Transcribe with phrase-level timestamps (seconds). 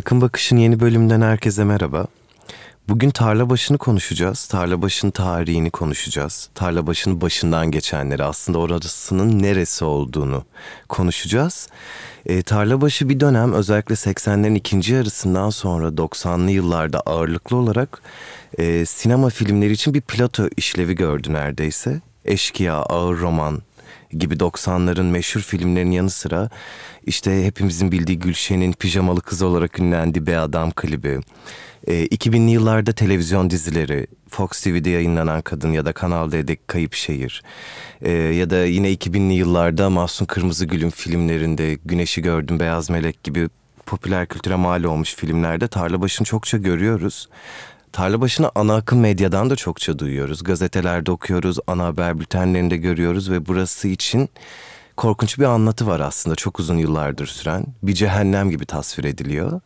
[0.00, 2.06] Yakın Bakış'ın yeni bölümünden herkese merhaba.
[2.88, 4.46] Bugün tarla başını konuşacağız.
[4.46, 6.48] Tarla başının tarihini konuşacağız.
[6.54, 10.44] Tarla başının başından geçenleri aslında orasının neresi olduğunu
[10.88, 11.68] konuşacağız.
[12.26, 18.02] E, tarla başı bir dönem özellikle 80'lerin ikinci yarısından sonra 90'lı yıllarda ağırlıklı olarak
[18.58, 22.00] e, sinema filmleri için bir plato işlevi gördü neredeyse.
[22.24, 23.62] Eşkıya, ağır roman,
[24.12, 26.48] gibi 90'ların meşhur filmlerin yanı sıra
[27.06, 31.20] işte hepimizin bildiği Gülşen'in pijamalı kız olarak ünlendiği Be Adam klibi,
[31.86, 37.42] e, 2000'li yıllarda televizyon dizileri, Fox TV'de yayınlanan Kadın ya da Kanal D'deki Kayıp Şehir
[38.02, 43.48] e, ya da yine 2000'li yıllarda Mahsun Kırmızıgül'ün filmlerinde Güneşi Gördüm, Beyaz Melek gibi
[43.86, 47.28] popüler kültüre mal olmuş filmlerde tarla başını çokça görüyoruz.
[47.92, 50.44] Tarla başına ana akım medyadan da çokça duyuyoruz.
[50.44, 54.28] Gazetelerde okuyoruz, ana haber bültenlerinde görüyoruz ve burası için
[54.96, 57.66] korkunç bir anlatı var aslında çok uzun yıllardır süren.
[57.82, 59.60] Bir cehennem gibi tasvir ediliyor.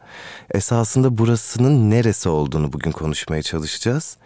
[0.50, 4.16] Esasında burasının neresi olduğunu bugün konuşmaya çalışacağız.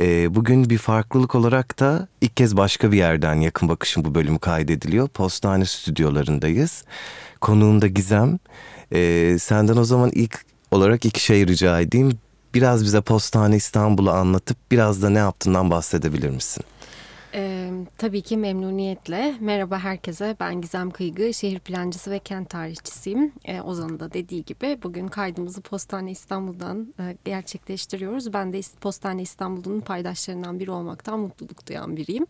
[0.00, 4.38] Ee, bugün bir farklılık olarak da ilk kez başka bir yerden yakın bakışın bu bölümü
[4.38, 5.08] kaydediliyor.
[5.08, 6.84] Postane stüdyolarındayız.
[7.40, 8.38] Konuğum da Gizem.
[8.92, 12.18] Ee, senden o zaman ilk olarak iki şey rica edeyim.
[12.54, 16.64] Biraz bize Postane İstanbul'u anlatıp biraz da ne yaptığından bahsedebilir misin?
[17.34, 19.34] Ee, tabii ki memnuniyetle.
[19.40, 20.36] Merhaba herkese.
[20.40, 23.32] Ben Gizem Kıygı, şehir plancısı ve kent tarihçisiyim.
[23.44, 28.32] Ee, Ozan'ın da dediği gibi bugün kaydımızı Postane İstanbul'dan e, gerçekleştiriyoruz.
[28.32, 32.26] Ben de Postane İstanbul'un paydaşlarından biri olmaktan mutluluk duyan biriyim.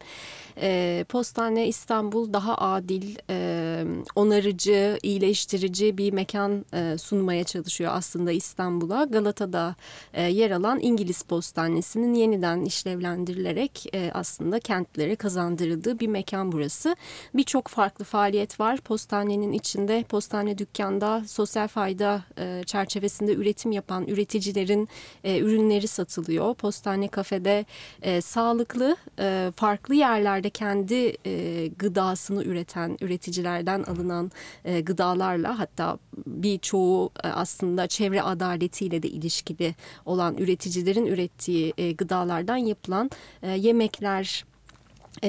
[0.61, 3.85] Ee, Postane İstanbul daha adil, e,
[4.17, 9.05] onarıcı, iyileştirici bir mekan e, sunmaya çalışıyor aslında İstanbul'a.
[9.05, 9.75] Galata'da
[10.15, 16.97] e, yer alan İngiliz Postanesi'nin yeniden işlevlendirilerek e, aslında kent kentlere kazandırıldığı bir mekan burası.
[17.35, 18.81] Birçok farklı faaliyet var.
[18.81, 24.89] Postanenin içinde, postane dükkanda sosyal fayda e, çerçevesinde üretim yapan üreticilerin
[25.25, 26.55] e, ürünleri satılıyor.
[26.55, 27.65] Postane kafede
[28.03, 34.31] e, sağlıklı, e, farklı yerlerde kendi e, gıdasını üreten üreticilerden alınan
[34.65, 39.75] e, gıdalarla hatta birçoğu e, aslında çevre adaletiyle de ilişkili
[40.07, 43.11] olan üreticilerin ürettiği e, gıdalardan yapılan
[43.43, 44.45] e, yemekler,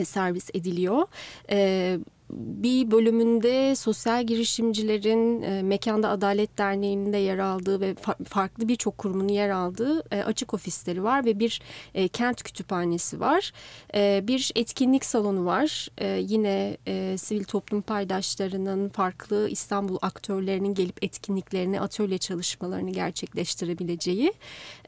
[0.05, 1.07] servis ediliyor.
[1.49, 1.99] E,
[2.35, 9.27] bir bölümünde sosyal girişimcilerin e, Mekanda Adalet Derneği'nde yer aldığı ve fa farklı birçok kurumun
[9.27, 11.61] yer aldığı e, açık ofisleri var ve bir
[11.93, 13.51] e, kent kütüphanesi var.
[13.95, 15.87] E, bir etkinlik salonu var.
[15.97, 24.33] E, yine e, sivil toplum paydaşlarının farklı İstanbul aktörlerinin gelip etkinliklerini, atölye çalışmalarını gerçekleştirebileceği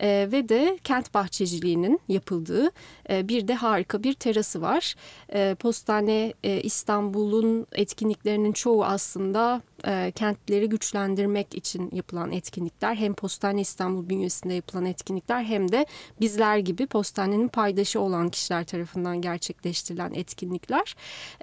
[0.02, 2.72] e, ve de kent bahçeciliğinin yapıldığı
[3.10, 4.96] e, bir de harika bir terası var.
[5.34, 12.96] E, Postane e, İstanbul'u Anadolu'nun etkinliklerinin çoğu aslında e, kentleri güçlendirmek için yapılan etkinlikler.
[12.96, 15.86] Hem Postane İstanbul bünyesinde yapılan etkinlikler hem de
[16.22, 20.96] bizler gibi postanenin paydaşı olan kişiler tarafından gerçekleştirilen etkinlikler.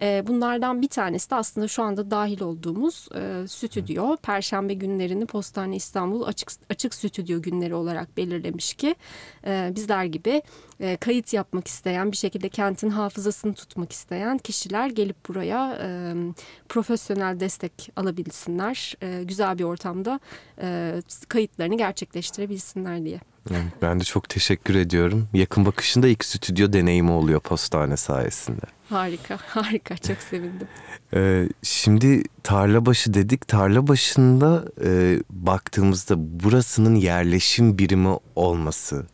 [0.03, 4.17] E, bunlardan bir tanesi de aslında şu anda dahil olduğumuz e, stüdyo.
[4.17, 8.95] Perşembe günlerini Postane İstanbul açık, açık stüdyo günleri olarak belirlemiş ki
[9.47, 10.43] e, bizler gibi
[10.83, 16.15] e, kayıt yapmak isteyen bir şekilde kentin hafızasını tutmak isteyen kişiler gelip buraya e,
[16.69, 18.95] profesyonel destek alabilsinler.
[19.03, 20.21] E, güzel bir ortamda
[20.63, 20.95] e,
[21.29, 23.21] kayıtlarını gerçekleştirebilsinler diye.
[23.83, 25.29] ben de çok teşekkür ediyorum.
[25.35, 28.67] Yakın bakışında ilk stüdyo deneyimi oluyor postane sayesinde.
[28.89, 29.97] Harika, harika.
[29.97, 30.69] Çok sevindim.
[31.15, 33.49] Ee, şimdi tarla başı dedik.
[33.49, 39.07] Tarla başında e, baktığımızda burasının yerleşim birimi olması.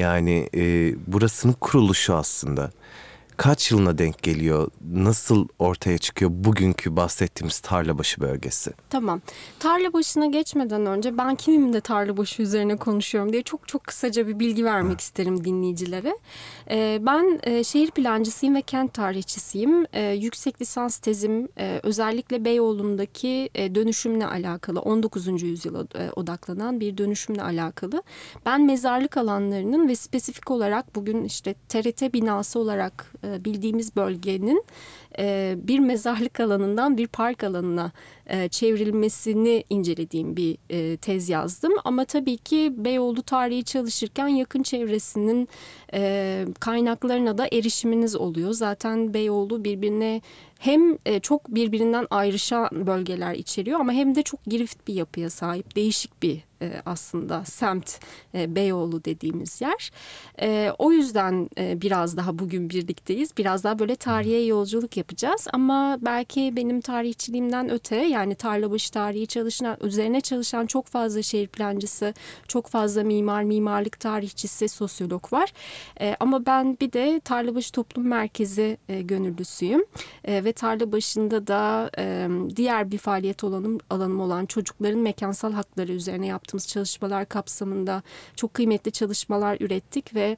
[0.00, 2.70] Yani e, burasının kuruluşu aslında
[3.36, 4.70] kaç yılına denk geliyor?
[4.92, 8.72] Nasıl ortaya çıkıyor bugünkü bahsettiğimiz Tarlabaşı bölgesi?
[8.90, 9.20] Tamam.
[9.58, 14.64] Tarlabaşı'na geçmeden önce ben kimim de Tarlabaşı üzerine konuşuyorum diye çok çok kısaca bir bilgi
[14.64, 15.00] vermek ha.
[15.00, 16.16] isterim dinleyicilere.
[16.70, 19.86] Ee, ben e, şehir plancısıyım ve kent tarihçisiyim.
[19.92, 25.42] Ee, yüksek lisans tezim e, özellikle Beyoğlu'ndaki e, dönüşümle alakalı 19.
[25.42, 28.02] yüzyıla e, odaklanan bir dönüşümle alakalı.
[28.46, 34.64] Ben mezarlık alanlarının ve spesifik olarak bugün işte TRT binası olarak e, bildiğimiz bölgenin
[35.18, 37.92] e, bir mezarlık alanından bir park alanına
[38.26, 40.56] e, çevrilmesini incelediğim bir
[40.96, 41.72] tez yazdım.
[41.84, 45.48] Ama tabii ki Beyoğlu tarihi çalışırken yakın çevresinin
[46.60, 48.52] kaynaklarına da erişiminiz oluyor.
[48.52, 50.20] Zaten Beyoğlu birbirine
[50.58, 56.22] hem çok birbirinden ayrışan bölgeler içeriyor ama hem de çok girift bir yapıya sahip değişik
[56.22, 57.98] bir e, aslında semt
[58.34, 59.90] e, Beyoğlu dediğimiz yer.
[60.42, 63.36] E, o yüzden biraz daha bugün birlikteyiz.
[63.36, 69.76] Biraz daha böyle tarihe yolculuk yapacağız ama belki benim tarihçiliğimden öte yani tarlabaşı tarihi çalışan
[69.80, 72.14] üzerine çalışan çok fazla şehir plancısı,
[72.48, 75.52] çok fazla mimar, mimarlık tarihçisi, sosyolog var.
[76.20, 79.84] Ama ben bir de Tarlabaşı Toplum Merkezi gönüllüsüyüm
[80.24, 81.90] e, ve tarla başında da
[82.56, 88.02] diğer bir faaliyet alanım, alanım olan çocukların mekansal hakları üzerine yaptığımız çalışmalar kapsamında
[88.36, 90.36] çok kıymetli çalışmalar ürettik ve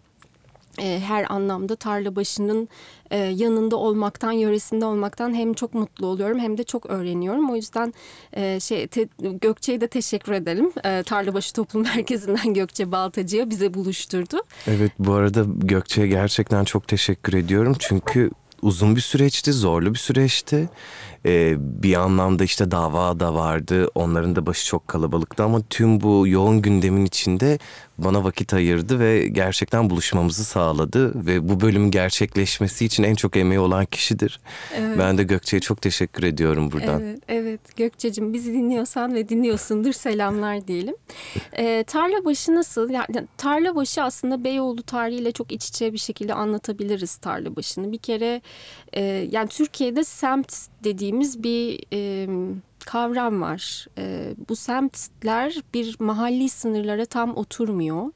[0.78, 2.68] e, her anlamda tarla başının
[3.10, 7.50] e, yanında olmaktan, yöresinde olmaktan hem çok mutlu oluyorum hem de çok öğreniyorum.
[7.50, 7.94] O yüzden
[8.32, 10.72] e, şey te, Gökçe'ye de teşekkür edelim.
[11.04, 14.42] Tarlabaşı Toplum Merkezi'nden Gökçe Baltacı'ya bize buluşturdu.
[14.66, 17.76] Evet bu arada Gökçe'ye gerçekten çok teşekkür ediyorum.
[17.78, 18.30] Çünkü
[18.62, 20.68] uzun bir süreçti, zorlu bir süreçti.
[21.26, 23.88] Ee, bir anlamda işte dava da vardı.
[23.94, 27.58] Onların da başı çok kalabalıktı ama tüm bu yoğun gündemin içinde
[27.98, 33.60] bana vakit ayırdı ve gerçekten buluşmamızı sağladı ve bu bölümün gerçekleşmesi için en çok emeği
[33.60, 34.40] olan kişidir.
[34.76, 34.98] Evet.
[34.98, 37.00] Ben de Gökçe'ye çok teşekkür ediyorum buradan.
[37.02, 40.94] Evet, evet Gökçe'cim bizi dinliyorsan ve dinliyorsundur selamlar diyelim.
[41.58, 42.90] Ee, Tarlabaşı nasıl?
[42.90, 47.92] Yani Tarlabaşı aslında Beyoğlu tarihiyle çok iç içe bir şekilde anlatabiliriz Tarlabaşı'nı.
[47.92, 48.40] Bir kere
[48.92, 51.80] e, yani Türkiye'de semt dediğimiz bir...
[51.92, 52.28] E,
[52.84, 53.86] kavram var.
[53.98, 58.10] E, bu semtler bir mahalli sınırlara tam oturmuyor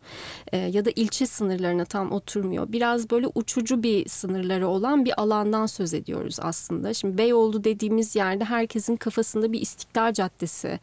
[0.52, 2.72] e, ya da ilçe sınırlarına tam oturmuyor.
[2.72, 6.94] Biraz böyle uçucu bir sınırları olan bir alandan söz ediyoruz aslında.
[6.94, 10.80] Şimdi Beyoğlu dediğimiz yerde herkesin kafasında bir İstiklal Caddesi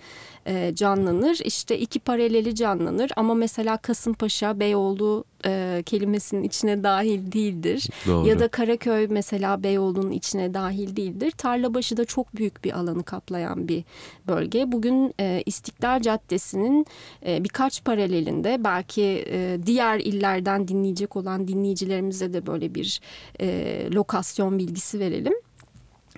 [0.47, 1.39] e, canlanır.
[1.43, 7.89] İşte iki paraleli canlanır ama mesela Kasımpaşa Beyoğlu e, kelimesinin içine dahil değildir.
[8.07, 8.27] Doğru.
[8.27, 11.31] Ya da Karaköy mesela Beyoğlu'nun içine dahil değildir.
[11.31, 13.83] Tarlabaşı da çok büyük bir alanı kaplayan bir
[14.27, 14.71] bölge.
[14.71, 16.85] Bugün e, İstiklal Caddesi'nin
[17.25, 23.01] e, birkaç paralelinde belki e, diğer illerden dinleyecek olan dinleyicilerimize de böyle bir
[23.41, 25.33] e, lokasyon bilgisi verelim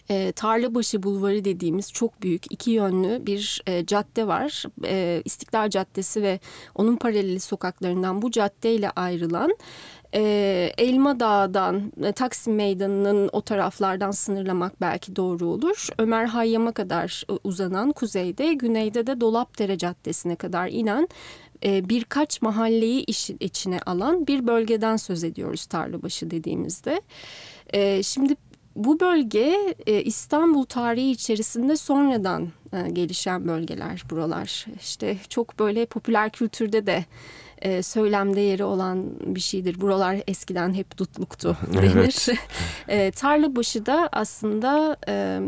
[0.10, 4.64] e, Tarlabaşı Bulvarı dediğimiz çok büyük iki yönlü bir e, cadde var.
[4.86, 6.40] E, İstiklal Caddesi ve
[6.76, 9.56] onun paraleli sokaklarından bu caddeyle ayrılan
[10.16, 15.88] e, Elma Dağı'dan e, Taksim Meydanı'nın o taraflardan sınırlamak belki doğru olur.
[15.98, 21.08] Ömer Hayyam'a kadar e, uzanan kuzeyde, güneyde de Dolapdere Caddesi'ne kadar inen
[21.64, 23.06] e, birkaç mahalleyi
[23.40, 27.02] içine alan bir bölgeden söz ediyoruz Tarlabaşı dediğimizde.
[27.74, 28.36] E, şimdi
[28.76, 34.66] bu bölge e, İstanbul tarihi içerisinde sonradan e, gelişen bölgeler buralar.
[34.80, 37.06] İşte çok böyle popüler kültürde de
[37.62, 39.82] e, söylemde yeri olan bir şeydir.
[39.82, 41.94] Buralar eskiden hep dutluktu denir.
[41.96, 42.30] Evet.
[42.88, 45.40] e, Tarlabaşı da aslında e,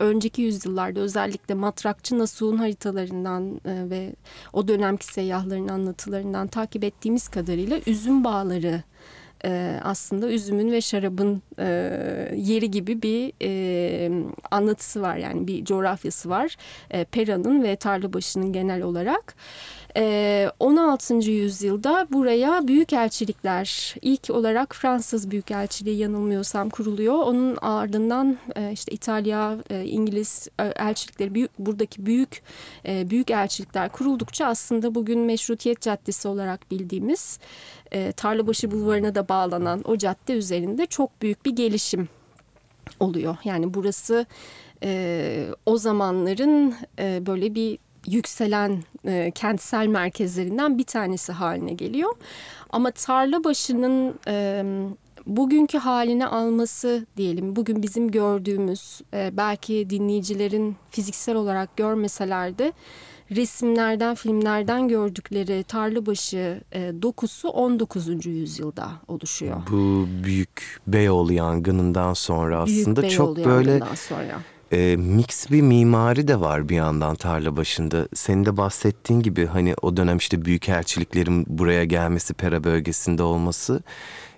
[0.00, 4.12] önceki yüzyıllarda özellikle Matrakçı Nasuh'un haritalarından e, ve
[4.52, 8.82] o dönemki seyyahların anlatılarından takip ettiğimiz kadarıyla üzüm bağları
[9.44, 11.66] e, aslında üzümün ve şarabın e,
[12.36, 14.10] yeri gibi bir e,
[14.50, 15.16] anlatısı var.
[15.16, 16.56] Yani bir coğrafyası var.
[16.90, 19.34] E, Pera'nın ve Tarlabaşı'nın genel olarak.
[20.60, 21.14] 16.
[21.14, 27.14] Ee, yüzyılda buraya büyükelçilikler ilk olarak Fransız büyükelçiliği yanılmıyorsam kuruluyor.
[27.14, 32.42] Onun ardından e, işte İtalya, e, İngiliz e, elçilikleri büyük buradaki büyük
[32.84, 37.38] büyük elçilikler kuruldukça aslında bugün Meşrutiyet Caddesi olarak bildiğimiz
[38.12, 42.08] Tarlabaşı Bulvarı'na da bağlanan o cadde üzerinde çok büyük bir gelişim
[43.00, 43.36] oluyor.
[43.44, 44.26] Yani burası
[44.82, 52.14] e, o zamanların e, böyle bir yükselen e, kentsel merkezlerinden bir tanesi haline geliyor.
[52.70, 54.64] Ama tarla başının e,
[55.26, 62.72] bugünkü halini alması diyelim bugün bizim gördüğümüz e, belki dinleyicilerin fiziksel olarak görmeseler de
[63.36, 68.26] resimlerden filmlerden gördükleri tarlabaşı e, dokusu 19.
[68.26, 69.62] yüzyılda oluşuyor.
[69.70, 74.40] Bu büyük Beyoğlu yangınından sonra aslında büyük çok böyle sonra
[74.72, 78.08] e, mix bir mimari de var bir yandan tarla başında.
[78.14, 83.82] Senin de bahsettiğin gibi hani o dönem işte büyük elçiliklerin buraya gelmesi, Pera bölgesinde olması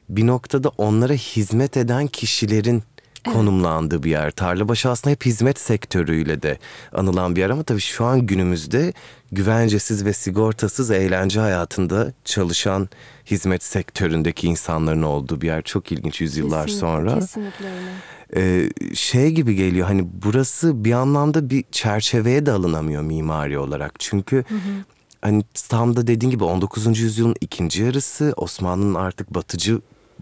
[0.08, 2.82] bir noktada onlara hizmet eden kişilerin
[3.24, 4.30] konumlandığı bir yer.
[4.30, 6.58] Tarlabaşı aslında hep hizmet sektörüyle de
[6.92, 8.92] anılan bir yer ama tabii şu an günümüzde
[9.32, 12.88] güvencesiz ve sigortasız eğlence hayatında çalışan
[13.26, 15.62] hizmet sektöründeki insanların olduğu bir yer.
[15.62, 17.14] Çok ilginç yüzyıllar kesinlikle, sonra.
[17.14, 17.90] Kesinlikle öyle
[18.36, 23.94] e, şey gibi geliyor hani burası bir anlamda bir çerçeveye de alınamıyor mimari olarak.
[23.98, 24.84] Çünkü hı hı.
[25.22, 26.98] hani tam da dediğin gibi 19.
[26.98, 29.80] yüzyılın ikinci yarısı Osmanlı'nın artık batıcı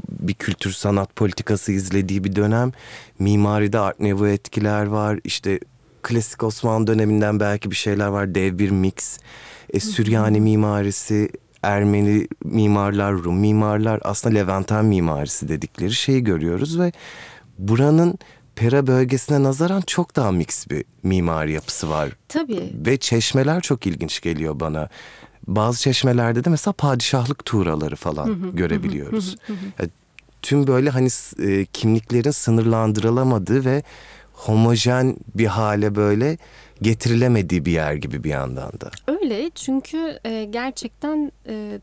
[0.09, 2.73] bir kültür sanat politikası izlediği bir dönem.
[3.19, 5.21] Mimaride Art Nouveau etkiler var.
[5.25, 5.61] İşte
[6.03, 8.35] klasik Osmanlı döneminden belki bir şeyler var.
[8.35, 9.19] Dev bir mix.
[9.71, 11.31] E, Süryani mimarisi,
[11.63, 16.93] Ermeni mimarlar, Rum mimarlar aslında Levanten mimarisi dedikleri şeyi görüyoruz ve
[17.59, 18.19] buranın
[18.59, 22.09] Pera bölgesine nazaran çok daha mix bir mimari yapısı var.
[22.29, 22.73] Tabii.
[22.87, 24.89] Ve çeşmeler çok ilginç geliyor bana.
[25.49, 29.37] Bazı çeşmelerde de mesela padişahlık tuğraları falan görebiliyoruz.
[29.79, 29.91] Yani
[30.43, 33.83] tüm böyle hani e, kimliklerin sınırlandırılamadığı ve
[34.33, 36.39] homojen bir hale böyle
[36.83, 38.91] getirilemediği bir yer gibi bir yandan da.
[39.07, 41.81] Öyle çünkü e, gerçekten e,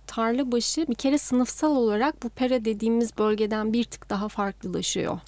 [0.51, 5.19] başı bir kere sınıfsal olarak bu Pera dediğimiz bölgeden bir tık daha farklılaşıyor.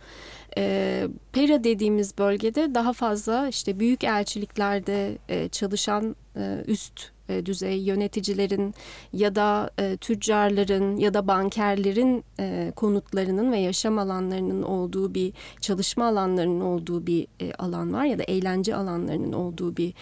[0.57, 7.77] E, Pera dediğimiz bölgede daha fazla işte büyük elçiliklerde e, çalışan e, üst e, düzey
[7.77, 8.73] yöneticilerin
[9.13, 16.05] ya da e, tüccarların ya da bankerlerin e, konutlarının ve yaşam alanlarının olduğu bir çalışma
[16.05, 19.93] alanlarının olduğu bir e, alan var ya da eğlence alanlarının olduğu bir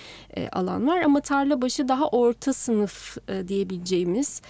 [0.51, 1.01] alan var.
[1.01, 3.17] Ama tarla başı daha orta sınıf
[3.47, 4.41] diyebileceğimiz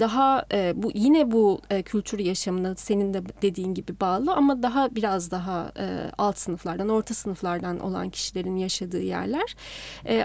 [0.00, 5.72] daha bu yine bu kültür yaşamına senin de dediğin gibi bağlı ama daha biraz daha
[6.18, 9.56] alt sınıflardan orta sınıflardan olan kişilerin yaşadığı yerler.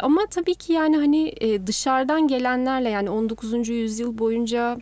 [0.02, 1.34] Ama tabii ki yani hani
[1.68, 3.70] dışarıdan gelenlerle yani 19.
[3.70, 4.78] yüzyıl boyunca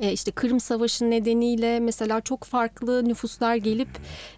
[0.00, 3.88] e, işte Kırım Savaşı nedeniyle mesela çok farklı nüfuslar gelip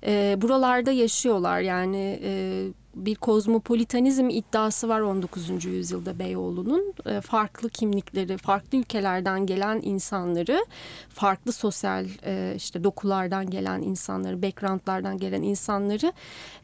[0.06, 5.64] e, buralarda yaşıyorlar yani e, bir kozmopolitanizm iddiası var 19.
[5.64, 10.66] yüzyılda Beyoğlu'nun e, farklı kimlikleri, farklı ülkelerden gelen insanları,
[11.09, 16.12] farklı sosyal e, işte dokulardan gelen insanları, backgroundlardan gelen insanları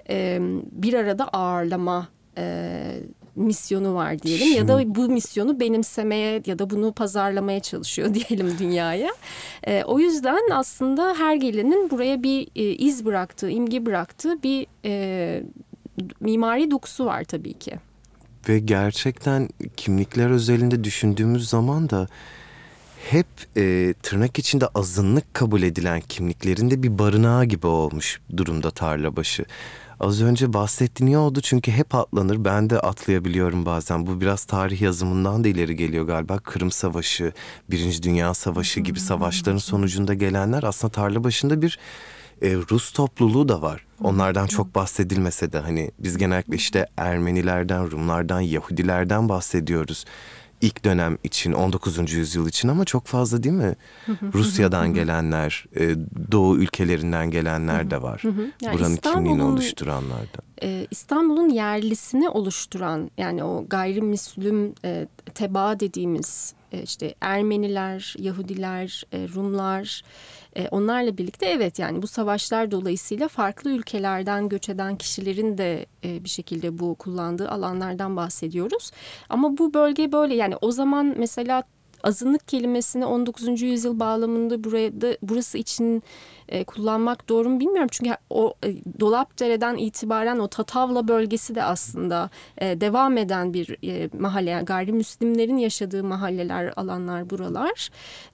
[0.08, 0.38] e,
[0.72, 3.00] bir arada ağırlama e,
[3.36, 4.58] misyonu var diyelim Şimdi...
[4.58, 9.10] ya da bu misyonu benimsemeye ya da bunu pazarlamaya çalışıyor diyelim dünyaya.
[9.66, 15.42] E, o yüzden aslında her gelenin buraya bir e, iz bıraktığı, imge bıraktığı bir e,
[16.20, 17.72] mimari dokusu var tabii ki.
[18.48, 22.08] Ve gerçekten kimlikler özelinde düşündüğümüz zaman da
[23.10, 29.44] hep e, tırnak içinde azınlık kabul edilen kimliklerin de bir barınağı gibi olmuş durumda tarlabaşı.
[30.00, 32.44] Az önce bahsettiğin iyi oldu çünkü hep atlanır.
[32.44, 34.06] Ben de atlayabiliyorum bazen.
[34.06, 36.38] Bu biraz tarih yazımından da ileri geliyor galiba.
[36.38, 37.32] Kırım Savaşı,
[37.70, 41.78] Birinci Dünya Savaşı gibi savaşların sonucunda gelenler aslında tarla başında bir
[42.42, 43.86] e, Rus topluluğu da var.
[44.02, 50.04] Onlardan çok bahsedilmese de hani biz genellikle işte Ermenilerden, Rumlardan, Yahudilerden bahsediyoruz
[50.60, 52.12] ilk dönem için 19.
[52.12, 53.74] yüzyıl için ama çok fazla değil mi?
[54.34, 55.94] Rusya'dan gelenler, e,
[56.32, 58.22] Doğu ülkelerinden gelenler de var.
[58.62, 60.44] Yani Buranın kimliğini oluşturanlardan.
[60.62, 69.28] E, İstanbul'un yerlisini oluşturan yani o gayrimüslim e, tebaa dediğimiz e, işte Ermeniler, Yahudiler, e,
[69.34, 70.02] Rumlar
[70.56, 76.28] e, onlarla birlikte evet yani bu savaşlar dolayısıyla farklı ülkelerden göç eden kişilerin de bir
[76.28, 78.90] şekilde bu kullandığı alanlardan bahsediyoruz.
[79.28, 81.64] Ama bu bölge böyle yani o zaman mesela
[82.02, 83.62] azınlık kelimesini 19.
[83.62, 86.02] yüzyıl bağlamında buraya da burası için
[86.48, 87.88] e, kullanmak doğru mu bilmiyorum.
[87.90, 94.10] Çünkü o e, Dolapdere'den itibaren o Tatavla bölgesi de aslında e, devam eden bir e,
[94.18, 94.50] mahalle.
[94.50, 97.88] Yani gayrimüslimlerin yaşadığı mahalleler, alanlar buralar.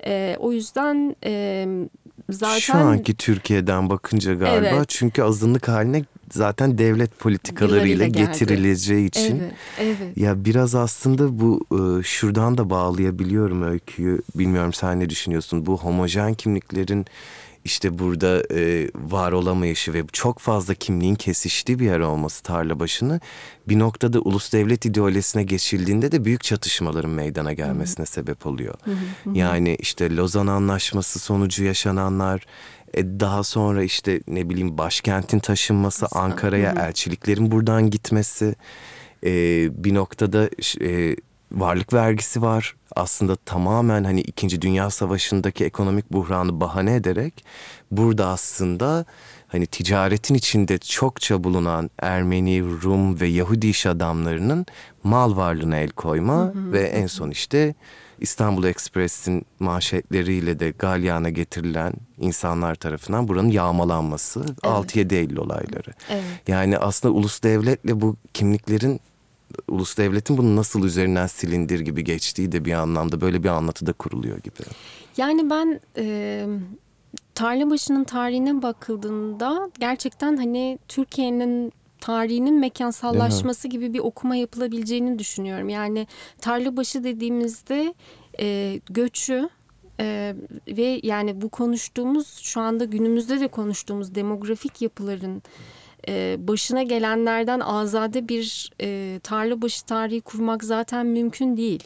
[0.07, 1.67] E, o yüzden e,
[2.31, 2.59] zaten...
[2.59, 4.89] Şu anki Türkiye'den bakınca galiba evet.
[4.89, 10.17] çünkü azınlık haline zaten devlet politikalarıyla getirileceği için evet, evet.
[10.17, 16.35] ya biraz aslında bu e, şuradan da bağlayabiliyorum öyküyü bilmiyorum sen ne düşünüyorsun bu homojen
[16.35, 17.07] kimliklerin
[17.67, 23.21] işte burada e, var olamayışı ve çok fazla kimliğin kesiştiği bir yer olması tarla başını
[23.69, 28.13] bir noktada ulus devlet ideolojisine geçildiğinde de büyük çatışmaların meydana gelmesine Hı-hı.
[28.13, 28.75] sebep oluyor.
[28.85, 29.39] Hı-hı.
[29.39, 32.47] Yani işte Lozan Anlaşması sonucu yaşananlar
[32.95, 38.55] e, daha sonra işte ne bileyim başkentin taşınması Ankara'ya elçiliklerin buradan gitmesi
[39.25, 39.31] e,
[39.85, 40.51] bir noktada
[40.81, 41.17] e,
[41.53, 42.75] varlık vergisi var.
[42.97, 47.45] Aslında tamamen hani İkinci Dünya Savaşı'ndaki ekonomik buhranı bahane ederek
[47.91, 49.05] burada aslında
[49.49, 54.67] hani ticaretin içinde çokça bulunan Ermeni, Rum ve Yahudi iş adamlarının
[55.05, 57.75] mal varlığına el koyma hı hı, ve en son işte
[58.21, 64.59] İstanbul Express'in manşetleriyle de galyana getirilen insanlar tarafından buranın yağmalanması evet.
[64.97, 65.91] 6-7 Eylül olayları.
[66.11, 66.25] Evet.
[66.49, 69.01] Yani aslında ulus devletle bu kimliklerin
[69.69, 74.39] ulus devletin bunu nasıl üzerinden silindir gibi geçtiği de bir anlamda böyle bir anlatıda kuruluyor
[74.39, 74.63] gibi.
[75.17, 76.47] Yani ben e,
[77.35, 81.73] Tarlabaşı'nın tarihine bakıldığında gerçekten hani Türkiye'nin
[82.07, 85.69] tarihinin mekansallaşması gibi bir okuma yapılabileceğini düşünüyorum.
[85.69, 86.07] Yani
[86.41, 87.95] Tarlabaşı dediğimizde
[88.41, 89.49] e, göçü
[90.01, 90.35] e,
[90.69, 95.43] ve yani bu konuştuğumuz şu anda günümüzde de konuştuğumuz demografik yapıların
[96.09, 101.85] e, başına gelenlerden azade bir e, tarla başı tarihi kurmak zaten mümkün değil.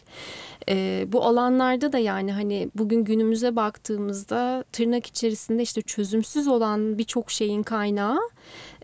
[0.68, 7.30] E, bu alanlarda da yani hani bugün günümüze baktığımızda tırnak içerisinde işte çözümsüz olan birçok
[7.30, 8.20] şeyin kaynağı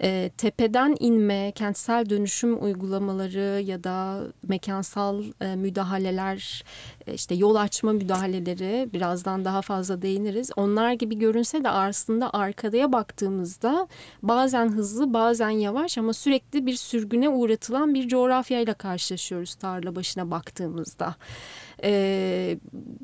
[0.02, 6.64] e, tepeden inme, kentsel dönüşüm uygulamaları ya da mekansal e, müdahaleler,
[7.06, 10.50] e, işte yol açma müdahaleleri birazdan daha fazla değiniriz.
[10.56, 13.88] Onlar gibi görünse de aslında arkadaya baktığımızda
[14.22, 21.16] bazen hızlı bazen yavaş ama sürekli bir sürgüne uğratılan bir coğrafyayla karşılaşıyoruz tarla başına baktığımızda.
[21.84, 22.58] Ee,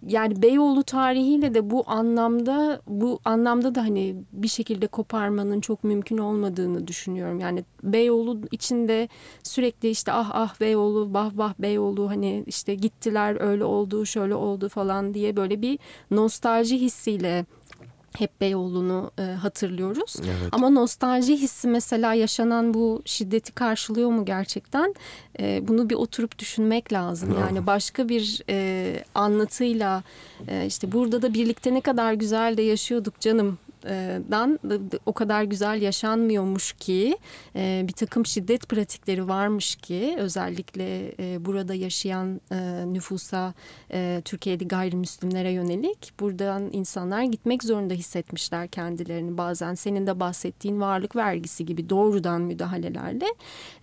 [0.06, 6.18] yani Beyoğlu tarihiyle de bu anlamda bu anlamda da hani bir şekilde koparmanın çok mümkün
[6.18, 7.40] olmadığını düşünüyorum.
[7.40, 9.08] Yani Beyoğlu içinde
[9.42, 14.68] sürekli işte ah ah Beyoğlu, bah bah Beyoğlu hani işte gittiler öyle oldu, şöyle oldu
[14.68, 15.78] falan diye böyle bir
[16.10, 17.46] nostalji hissiyle
[18.18, 20.16] hep Beyoğlu'nu e, hatırlıyoruz.
[20.24, 20.48] Evet.
[20.52, 24.94] Ama nostalji hissi mesela yaşanan bu şiddeti karşılıyor mu gerçekten?
[25.40, 27.36] E, bunu bir oturup düşünmek lazım.
[27.40, 30.02] Yani başka bir e, anlatıyla
[30.48, 33.58] e, işte burada da birlikte ne kadar güzel de yaşıyorduk canım
[34.30, 34.58] dan
[35.06, 37.16] o kadar güzel yaşanmıyormuş ki
[37.54, 41.12] bir takım şiddet pratikleri varmış ki özellikle
[41.44, 42.40] burada yaşayan
[42.92, 43.54] nüfusa
[44.24, 49.38] Türkiye'de gayrimüslimlere yönelik buradan insanlar gitmek zorunda hissetmişler kendilerini.
[49.38, 53.26] Bazen senin de bahsettiğin varlık vergisi gibi doğrudan müdahalelerle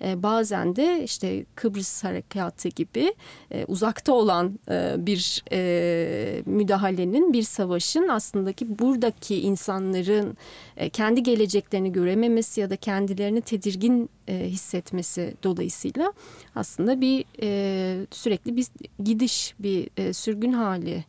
[0.02, 3.14] bazen de işte Kıbrıs harekatı gibi
[3.68, 4.60] uzakta olan
[4.98, 5.44] bir
[6.46, 10.38] müdahalenin bir savaşın aslında ki buradaki insanlar insanların
[10.78, 16.14] e, kendi geleceklerini görememesi ya da kendilerini tedirgin e, hissetmesi dolayısıyla
[16.56, 18.68] aslında bir e, sürekli bir
[19.04, 21.06] gidiş, bir sürgün hali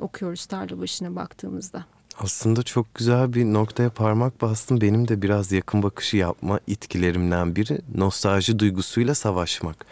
[0.00, 1.84] okuyoruz tarla başına baktığımızda.
[2.18, 4.80] Aslında çok güzel bir noktaya parmak bastın.
[4.80, 9.86] Benim de biraz yakın bakışı yapma itkilerimden biri nostalji duygusuyla savaşmak.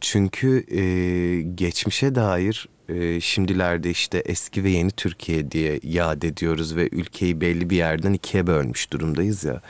[0.00, 0.82] Çünkü e,
[1.42, 7.70] geçmişe dair e, şimdilerde işte eski ve yeni Türkiye diye yad ediyoruz ve ülkeyi belli
[7.70, 9.60] bir yerden ikiye bölmüş durumdayız ya.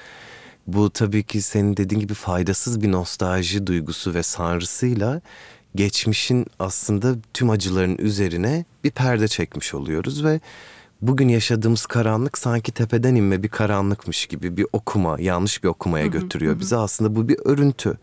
[0.66, 5.20] Bu tabii ki senin dediğin gibi faydasız bir nostalji duygusu ve sanrısıyla
[5.74, 10.40] geçmişin aslında tüm acıların üzerine bir perde çekmiş oluyoruz ve
[11.02, 16.60] bugün yaşadığımız karanlık sanki tepeden inme bir karanlıkmış gibi bir okuma, yanlış bir okumaya götürüyor
[16.60, 16.76] bizi.
[16.76, 17.98] Aslında bu bir örüntü.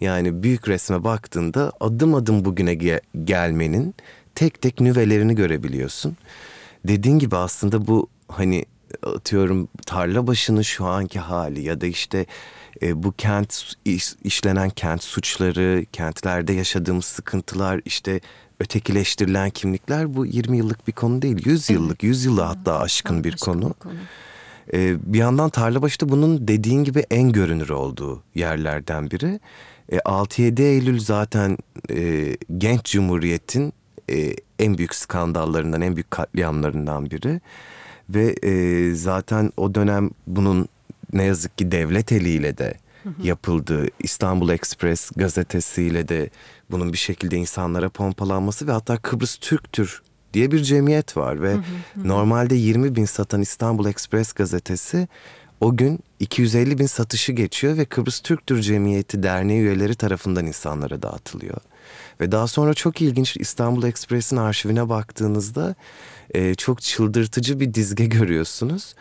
[0.00, 3.94] Yani büyük resme baktığında adım adım bugüne ge- gelmenin
[4.34, 6.16] tek tek nüvelerini görebiliyorsun.
[6.84, 8.64] Dediğin gibi aslında bu hani
[9.02, 12.26] atıyorum tarla başının şu anki hali ya da işte
[12.82, 18.20] e, bu kent iş, işlenen kent suçları, kentlerde yaşadığımız sıkıntılar, işte
[18.60, 21.46] ötekileştirilen kimlikler bu 20 yıllık bir konu değil.
[21.46, 23.68] 100 yıllık, 100 yılı hatta aşkın bir konu.
[23.68, 23.94] Bir konu.
[24.72, 29.40] Ee, bir yandan Tarlabaşı da bunun dediğin gibi en görünür olduğu yerlerden biri.
[29.92, 31.58] E, 6-7 Eylül zaten
[31.90, 33.72] e, genç cumhuriyetin
[34.10, 37.40] e, en büyük skandallarından, en büyük katliamlarından biri.
[38.10, 40.68] Ve e, zaten o dönem bunun
[41.12, 42.74] ne yazık ki devlet eliyle de
[43.22, 46.30] yapıldığı İstanbul Express gazetesiyle de
[46.70, 50.02] bunun bir şekilde insanlara pompalanması ve hatta Kıbrıs Türktür
[50.34, 51.56] diye bir cemiyet var ve
[51.96, 55.08] normalde 20 bin satan İstanbul Express gazetesi
[55.60, 61.56] o gün 250 bin satışı geçiyor ve Kıbrıs Türktür Cemiyeti Derneği üyeleri tarafından insanlara dağıtılıyor.
[62.20, 65.74] Ve daha sonra çok ilginç İstanbul Express'in arşivine baktığınızda
[66.34, 68.94] e, çok çıldırtıcı bir dizge görüyorsunuz.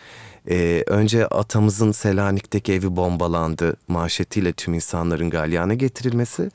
[0.49, 6.51] E, önce atamızın Selanik'teki evi bombalandı manşetiyle tüm insanların galyana getirilmesi.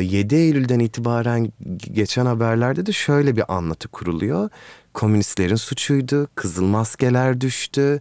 [0.00, 4.50] 7 e, Eylül'den itibaren geçen haberlerde de şöyle bir anlatı kuruluyor.
[4.94, 8.00] Komünistlerin suçuydu, kızıl maskeler düştü,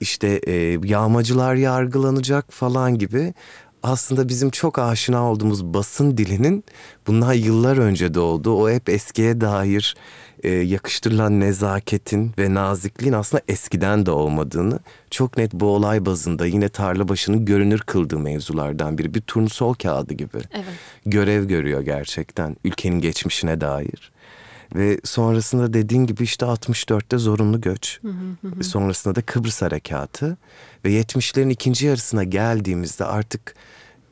[0.00, 3.34] işte e, yağmacılar yargılanacak falan gibi
[3.84, 6.64] aslında bizim çok aşina olduğumuz basın dilinin
[7.06, 8.54] bundan yıllar önce doğdu.
[8.54, 9.94] O hep eskiye dair
[10.42, 14.78] e, yakıştırılan nezaketin ve nazikliğin aslında eskiden de olmadığını
[15.10, 19.14] çok net bu olay bazında yine tarla başının görünür kıldığı mevzulardan biri.
[19.14, 20.64] Bir turnusol kağıdı gibi evet.
[21.06, 24.12] görev görüyor gerçekten ülkenin geçmişine dair.
[24.74, 27.98] Ve sonrasında dediğin gibi işte 64'te zorunlu göç.
[28.02, 28.64] Hı hı hı.
[28.64, 30.36] Sonrasında da Kıbrıs Harekatı.
[30.84, 33.54] Ve 70'lerin ikinci yarısına geldiğimizde artık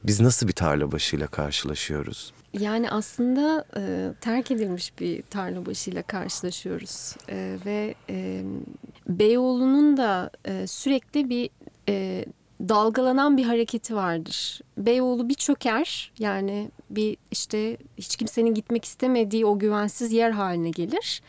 [0.04, 2.32] biz nasıl bir tarla başıyla karşılaşıyoruz?
[2.58, 7.16] Yani aslında e, terk edilmiş bir tarla başıyla karşılaşıyoruz.
[7.28, 8.42] E, ve e,
[9.08, 11.50] Beyoğlu'nun da e, sürekli bir
[11.88, 12.24] e,
[12.68, 14.60] dalgalanan bir hareketi vardır.
[14.76, 21.22] Beyoğlu bir çöker yani bir işte hiç kimsenin gitmek istemediği o güvensiz yer haline gelir.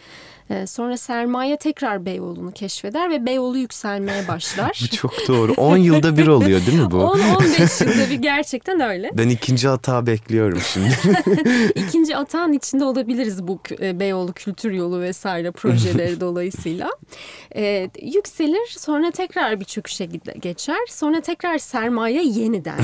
[0.50, 4.80] Ee, sonra sermaye tekrar Beyoğlu'nu keşfeder ve Beyoğlu yükselmeye başlar.
[4.84, 5.54] bu çok doğru.
[5.54, 6.96] 10 yılda bir oluyor değil mi bu?
[6.98, 9.12] 10-15 yılda bir gerçekten öyle.
[9.14, 11.20] Ben ikinci hata bekliyorum şimdi.
[11.76, 16.90] İkinci atağın içinde olabiliriz bu e, Beyoğlu Kültür Yolu vesaire projeleri dolayısıyla.
[17.56, 20.06] Ee, yükselir sonra tekrar bir çöküşe
[20.40, 20.78] geçer.
[20.90, 22.80] Sonra tekrar sermaye yeniden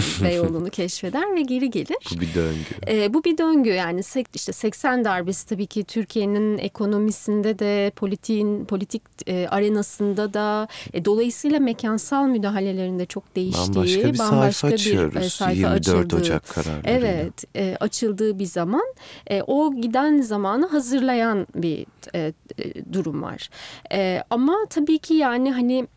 [0.49, 1.97] Beyoğlu'nu keşfeder ve geri gelir.
[2.15, 2.65] Bu bir döngü.
[2.87, 4.01] Ee, bu bir döngü yani
[4.33, 11.59] işte 80 darbesi tabii ki Türkiye'nin ekonomisinde de politiğin politik e, arenasında da e, dolayısıyla
[11.59, 15.15] mekansal müdahalelerinde çok değiştiği bambaşka bir bambaşka sayfa açıyoruz.
[15.15, 16.81] Bir, e, sayfa 24 açıldığı, Ocak kararları.
[16.85, 18.93] Evet, e, açıldığı bir zaman
[19.27, 21.85] e, o giden zamanı hazırlayan bir
[22.15, 23.49] e, e, durum var.
[23.91, 25.87] E, ama tabii ki yani hani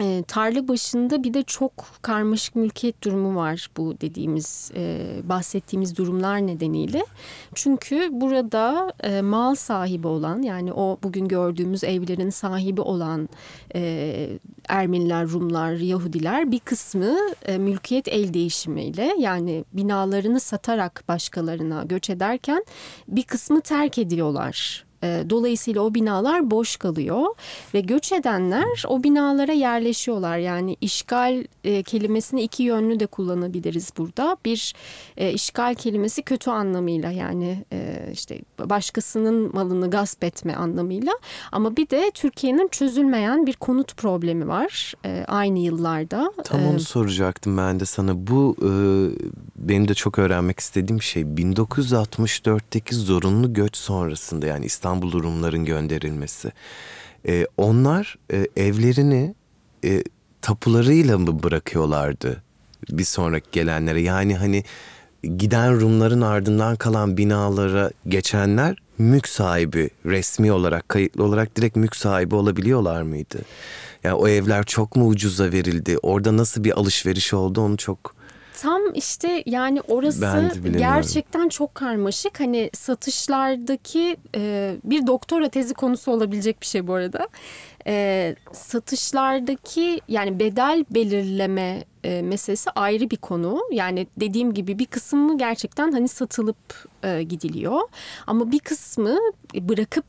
[0.00, 6.46] e, tarla başında bir de çok karmaşık mülkiyet durumu var bu dediğimiz e, bahsettiğimiz durumlar
[6.46, 7.04] nedeniyle.
[7.54, 13.28] Çünkü burada e, mal sahibi olan yani o bugün gördüğümüz evlerin sahibi olan
[13.74, 22.10] e, Ermeniler, Rumlar, Yahudiler bir kısmı e, mülkiyet el değişimiyle yani binalarını satarak başkalarına göç
[22.10, 22.64] ederken
[23.08, 24.84] bir kısmı terk ediyorlar
[25.30, 27.26] dolayısıyla o binalar boş kalıyor
[27.74, 30.38] ve göç edenler o binalara yerleşiyorlar.
[30.38, 34.36] Yani işgal e, kelimesini iki yönlü de kullanabiliriz burada.
[34.44, 34.74] Bir
[35.16, 37.64] e, işgal kelimesi kötü anlamıyla yani
[38.12, 41.12] işte başkasının malını gasp etme anlamıyla
[41.52, 44.94] ama bir de Türkiye'nin çözülmeyen bir konut problemi var
[45.26, 46.32] aynı yıllarda.
[46.44, 48.26] Tam onu soracaktım ben de sana.
[48.26, 48.56] Bu
[49.56, 56.52] benim de çok öğrenmek istediğim şey 1964'teki zorunlu göç sonrasında yani İstanbul İstanbul Rumların gönderilmesi.
[57.28, 59.34] E, onlar e, evlerini
[59.84, 60.02] e,
[60.42, 62.42] tapularıyla mı bırakıyorlardı
[62.90, 64.00] bir sonraki gelenlere?
[64.00, 64.64] Yani hani
[65.22, 72.34] giden Rumların ardından kalan binalara geçenler mülk sahibi resmi olarak kayıtlı olarak direkt mülk sahibi
[72.34, 73.38] olabiliyorlar mıydı?
[74.04, 75.98] Yani o evler çok mu ucuza verildi?
[76.02, 78.14] Orada nasıl bir alışveriş oldu onu çok
[78.60, 82.40] Tam işte yani orası gerçekten çok karmaşık.
[82.40, 87.28] Hani satışlardaki e, bir doktora tezi konusu olabilecek bir şey bu arada.
[87.86, 93.60] E, satışlardaki yani bedel belirleme e, meselesi ayrı bir konu.
[93.72, 97.80] Yani dediğim gibi bir kısmı gerçekten hani satılıp e, gidiliyor.
[98.26, 99.18] Ama bir kısmı
[99.54, 100.04] bırakıp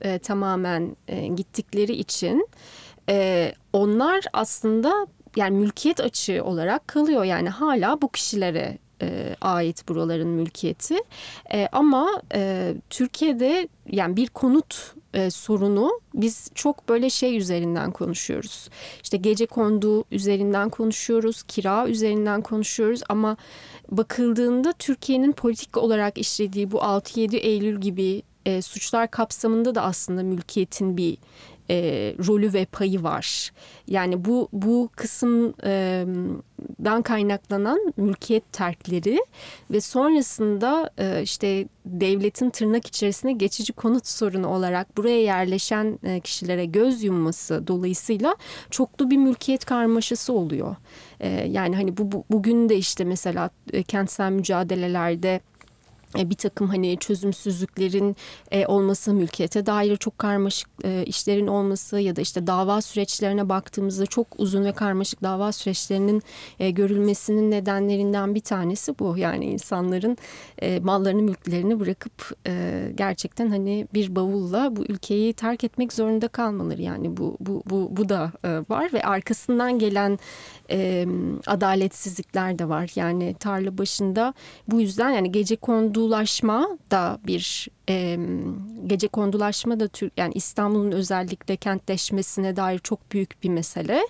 [0.00, 2.48] e, tamamen e, gittikleri için
[3.08, 7.24] e, onlar aslında yani mülkiyet açığı olarak kalıyor.
[7.24, 10.96] Yani hala bu kişilere e, ait buraların mülkiyeti.
[11.52, 18.68] E, ama e, Türkiye'de yani bir konut e, sorunu biz çok böyle şey üzerinden konuşuyoruz.
[19.02, 23.36] İşte gece kondu üzerinden konuşuyoruz, kira üzerinden konuşuyoruz ama
[23.90, 30.96] bakıldığında Türkiye'nin politik olarak işlediği bu 6-7 Eylül gibi e, suçlar kapsamında da aslında mülkiyetin
[30.96, 31.18] bir
[31.70, 31.76] e,
[32.26, 33.52] rolü ve payı var.
[33.86, 39.18] Yani bu bu kısımdan kaynaklanan mülkiyet terkleri
[39.70, 46.64] ve sonrasında e, işte devletin tırnak içerisinde geçici konut sorunu olarak buraya yerleşen e, kişilere
[46.64, 48.36] göz yumması dolayısıyla
[48.70, 50.76] çoklu bir mülkiyet karmaşası oluyor.
[51.20, 55.40] E, yani hani bu, bu bugün de işte mesela e, kentsel mücadelelerde e,
[56.16, 58.16] bir takım hani çözümsüzlüklerin
[58.50, 64.06] e, olması, mülkiyete dair çok karmaşık e, işlerin olması ya da işte dava süreçlerine baktığımızda
[64.06, 66.22] çok uzun ve karmaşık dava süreçlerinin
[66.70, 69.18] görülmesinin nedenlerinden bir tanesi bu.
[69.18, 70.16] Yani insanların
[70.80, 72.36] mallarını, mülklerini bırakıp
[72.96, 76.82] gerçekten hani bir bavulla bu ülkeyi terk etmek zorunda kalmaları.
[76.82, 78.32] Yani bu bu bu bu da
[78.68, 80.18] var ve arkasından gelen
[81.46, 82.90] adaletsizlikler de var.
[82.94, 84.34] Yani tarla başında
[84.68, 88.18] bu yüzden yani gece kondu kondulaşma da bir e,
[88.86, 94.00] gece kondulaşma da Türk yani İstanbul'un özellikle kentleşmesine dair çok büyük bir mesele.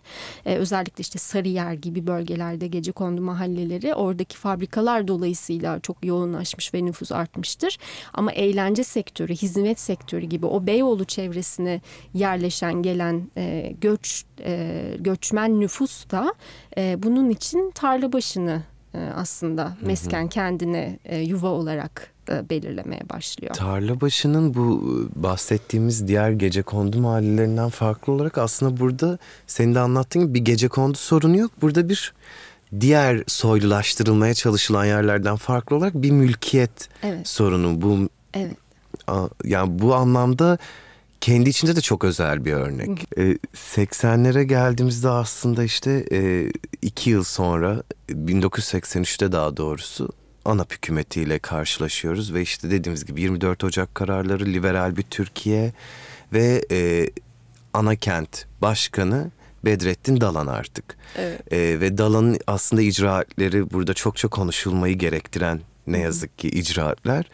[0.46, 6.84] E, özellikle işte Sarıyer gibi bölgelerde gece kondu mahalleleri oradaki fabrikalar dolayısıyla çok yoğunlaşmış ve
[6.84, 7.78] nüfus artmıştır.
[8.12, 11.80] Ama eğlence sektörü, hizmet sektörü gibi o Beyoğlu çevresine
[12.14, 16.34] yerleşen gelen e, göç e, göçmen nüfus da
[16.76, 18.62] e, bunun için tarla başını
[19.14, 23.54] aslında mesken kendine e, yuva olarak e, belirlemeye başlıyor.
[23.54, 24.82] Tarla başının bu
[25.16, 30.68] bahsettiğimiz diğer gece kondu mahallelerinden farklı olarak aslında burada senin de anlattığın gibi bir gece
[30.68, 31.50] kondu sorunu yok.
[31.62, 32.14] Burada bir
[32.80, 37.28] diğer soylulaştırılmaya çalışılan yerlerden farklı olarak bir mülkiyet evet.
[37.28, 37.82] sorunu.
[37.82, 38.56] Bu evet.
[39.44, 40.58] yani bu anlamda
[41.24, 43.08] kendi içinde de çok özel bir örnek.
[43.18, 46.50] Ee, 80'lere geldiğimizde aslında işte e,
[46.82, 50.08] iki yıl sonra 1983'te daha doğrusu
[50.44, 55.72] ANAP hükümetiyle karşılaşıyoruz ve işte dediğimiz gibi 24 Ocak kararları liberal bir Türkiye
[56.32, 57.10] ve e,
[57.74, 59.30] ana kent başkanı
[59.64, 60.96] Bedrettin Dalan artık.
[61.16, 61.52] Evet.
[61.52, 67.26] E, ve Dalan'ın aslında icraatleri burada çok çok konuşulmayı gerektiren ne yazık ki icraatlar.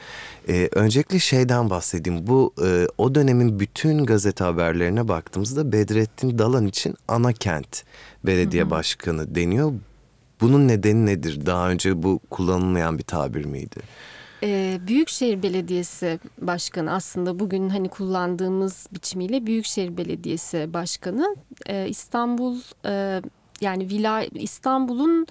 [0.48, 2.26] E, öncelikle şeyden bahsedeyim.
[2.26, 7.84] Bu e, o dönemin bütün gazete haberlerine baktığımızda Bedrettin Dalan için ana kent
[8.24, 9.72] belediye başkanı deniyor.
[10.40, 11.46] Bunun nedeni nedir?
[11.46, 13.80] Daha önce bu kullanılmayan bir tabir miydi?
[14.42, 21.36] Ee, Büyükşehir Belediyesi Başkanı aslında bugün hani kullandığımız biçimiyle Büyükşehir Belediyesi Başkanı
[21.66, 23.22] Ee, İstanbul e,
[23.60, 25.26] yani vila İstanbul'un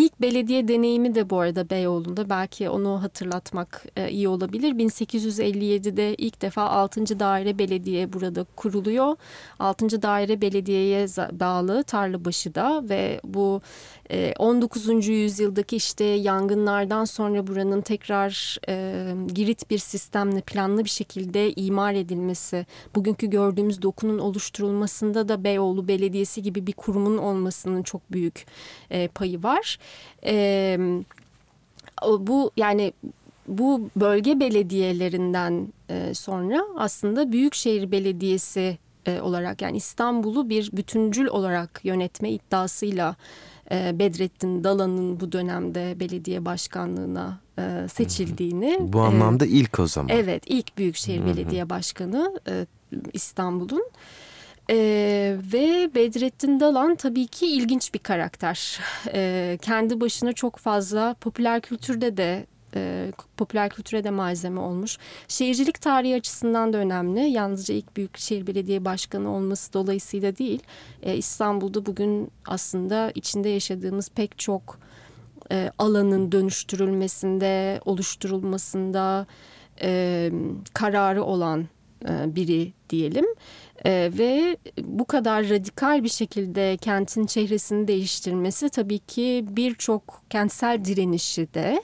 [0.00, 4.72] ilk belediye deneyimi de bu arada Beyoğlu'nda belki onu hatırlatmak e, iyi olabilir.
[4.72, 7.20] 1857'de ilk defa 6.
[7.20, 9.16] Daire Belediye burada kuruluyor.
[9.58, 10.02] 6.
[10.02, 13.60] Daire Belediye'ye bağlı Tarlabaşı'da ve bu
[14.10, 15.08] e, 19.
[15.08, 22.66] yüzyıldaki işte yangınlardan sonra buranın tekrar e, girit bir sistemle planlı bir şekilde imar edilmesi,
[22.94, 28.46] bugünkü gördüğümüz dokunun oluşturulmasında da Beyoğlu Belediyesi gibi bir kurumun olmasının çok büyük
[28.90, 29.78] e, payı var.
[30.24, 30.78] E,
[32.18, 32.92] bu yani
[33.48, 41.80] bu bölge belediyelerinden e, sonra aslında Büyükşehir Belediyesi e, olarak yani İstanbul'u bir bütüncül olarak
[41.84, 43.16] yönetme iddiasıyla
[43.70, 48.78] Bedrettin Dalan'ın bu dönemde belediye başkanlığına e, seçildiğini.
[48.80, 50.08] Bu e, anlamda ilk o zaman.
[50.08, 52.66] Evet, ilk Büyükşehir Belediye Başkanı e,
[53.12, 53.90] İstanbul'un.
[54.70, 54.76] E,
[55.52, 58.80] ve Bedrettin Dalan tabii ki ilginç bir karakter.
[59.14, 64.98] E, kendi başına çok fazla popüler kültürde de e, popüler kültüre de malzeme olmuş.
[65.28, 67.20] Şehircilik tarihi açısından da önemli.
[67.20, 70.62] Yalnızca ilk Büyükşehir Belediye Başkanı olması dolayısıyla değil.
[71.02, 74.78] E, İstanbul'da bugün aslında içinde yaşadığımız pek çok
[75.52, 79.26] e, alanın dönüştürülmesinde, oluşturulmasında
[79.82, 80.30] e,
[80.74, 81.68] kararı olan
[82.08, 83.26] e, biri diyelim.
[83.86, 91.54] E, ve bu kadar radikal bir şekilde kentin çehresini değiştirmesi tabii ki birçok kentsel direnişi
[91.54, 91.82] de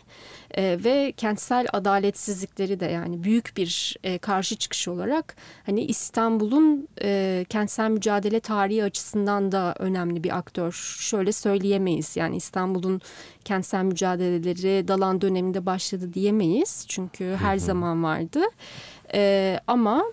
[0.56, 7.44] e, ve kentsel adaletsizlikleri de yani büyük bir e, karşı çıkış olarak hani İstanbul'un e,
[7.48, 10.72] kentsel mücadele tarihi açısından da önemli bir aktör.
[11.00, 13.00] Şöyle söyleyemeyiz yani İstanbul'un
[13.44, 18.40] kentsel mücadeleleri Dalan döneminde başladı diyemeyiz çünkü her zaman vardı.
[19.14, 20.04] E, ama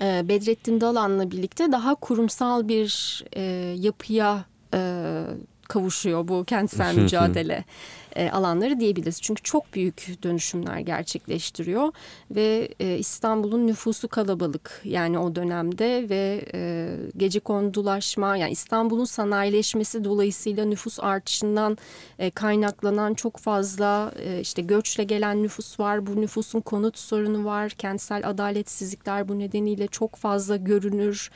[0.00, 3.42] Bedrettin Dalan'la birlikte daha kurumsal bir e,
[3.78, 4.44] yapıya
[4.74, 5.22] e,
[5.68, 7.64] kavuşuyor bu kentsel mücadele
[8.16, 9.22] e, alanları diyebiliriz.
[9.22, 11.92] Çünkü çok büyük dönüşümler gerçekleştiriyor
[12.30, 20.04] ve e, İstanbul'un nüfusu kalabalık yani o dönemde ve e, gece kondulaşma yani İstanbul'un sanayileşmesi
[20.04, 21.78] dolayısıyla nüfus artışından
[22.34, 26.06] kaynaklanan çok fazla işte göçle gelen nüfus var.
[26.06, 27.70] Bu nüfusun konut sorunu var.
[27.70, 31.30] Kentsel adaletsizlikler bu nedeniyle çok fazla görünür.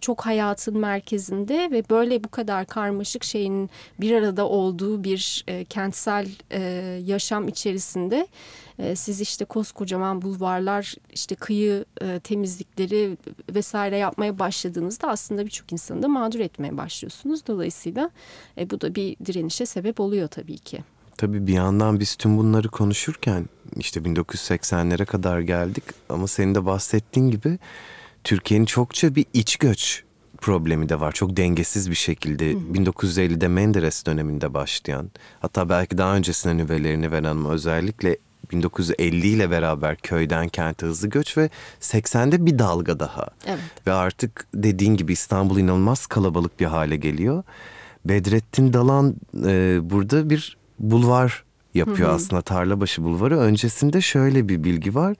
[0.00, 6.15] Çok hayatın merkezinde ve böyle bu kadar karmaşık şeyin bir arada olduğu bir kentsel
[6.50, 6.60] e,
[7.04, 8.28] yaşam içerisinde
[8.78, 13.16] e, siz işte koskocaman bulvarlar işte kıyı e, temizlikleri
[13.54, 17.46] vesaire yapmaya başladığınızda aslında birçok insanı da mağdur etmeye başlıyorsunuz.
[17.46, 18.10] Dolayısıyla
[18.58, 20.84] e, bu da bir direnişe sebep oluyor tabii ki.
[21.16, 27.30] Tabii bir yandan biz tüm bunları konuşurken işte 1980'lere kadar geldik ama senin de bahsettiğin
[27.30, 27.58] gibi
[28.24, 30.05] Türkiye'nin çokça bir iç göç
[30.46, 31.12] problemi de var.
[31.12, 37.50] Çok dengesiz bir şekilde 1950'de Menderes döneminde başlayan hatta belki daha öncesine nüvelerini veren ama
[37.50, 38.16] özellikle
[38.52, 43.26] 1950 ile beraber köyden kente hızlı göç ve 80'de bir dalga daha.
[43.46, 43.58] Evet.
[43.86, 47.42] Ve artık dediğin gibi İstanbul inanılmaz kalabalık bir hale geliyor.
[48.04, 49.14] Bedrettin Dalan
[49.46, 53.38] e, burada bir bulvar yapıyor aslında Tarlabaşı Bulvarı.
[53.38, 55.16] Öncesinde şöyle bir bilgi var.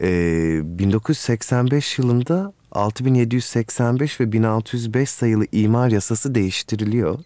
[0.00, 7.18] E, 1985 yılında 6785 ve 1605 sayılı imar yasası değiştiriliyor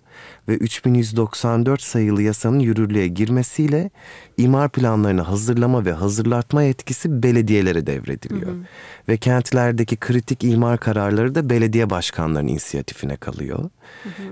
[0.49, 3.91] ve 3194 sayılı yasanın yürürlüğe girmesiyle
[4.37, 8.53] imar planlarını hazırlama ve hazırlatma yetkisi belediyelere devrediliyor.
[9.09, 13.71] Ve kentlerdeki kritik imar kararları da belediye başkanlarının inisiyatifine kalıyor.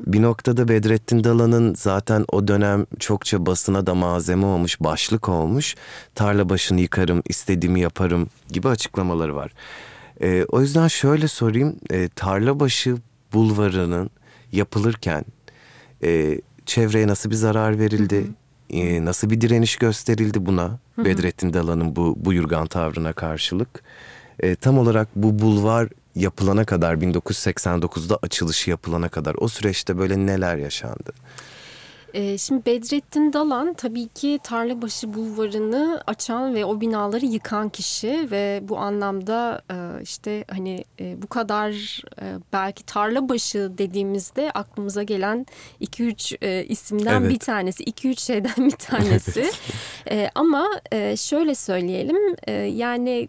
[0.07, 5.75] Bir noktada Bedrettin Dalan'ın zaten o dönem çokça basına da malzeme olmuş, başlık olmuş.
[6.15, 9.53] Tarla başını yıkarım, istediğimi yaparım gibi açıklamaları var.
[10.23, 11.77] Ee, o yüzden şöyle sorayım.
[11.91, 12.97] E, Tarlabaşı
[13.33, 14.11] bulvarının
[14.53, 15.25] yapılırken
[16.05, 18.25] e, çevreye nasıl bir zarar verildi?
[18.71, 20.79] E, nasıl bir direniş gösterildi buna?
[20.99, 23.83] Bedrettin Dalan'ın bu buyurgan tavrına karşılık.
[24.41, 30.57] e, tam olarak bu bulvar yapılana kadar 1989'da açılışı yapılana kadar o süreçte böyle neler
[30.57, 31.13] yaşandı?
[32.15, 38.61] Ee, şimdi Bedrettin Dalan tabii ki Tarlabaşı Bulvarı'nı açan ve o binaları yıkan kişi ve
[38.63, 45.47] bu anlamda e, işte hani e, bu kadar e, belki Tarlabaşı dediğimizde aklımıza gelen
[45.81, 47.31] 2-3 isimden evet.
[47.31, 49.51] bir tanesi, 2-3 şeyden bir tanesi.
[50.07, 50.31] evet.
[50.35, 50.69] Ama
[51.17, 52.37] şöyle söyleyelim
[52.79, 53.29] yani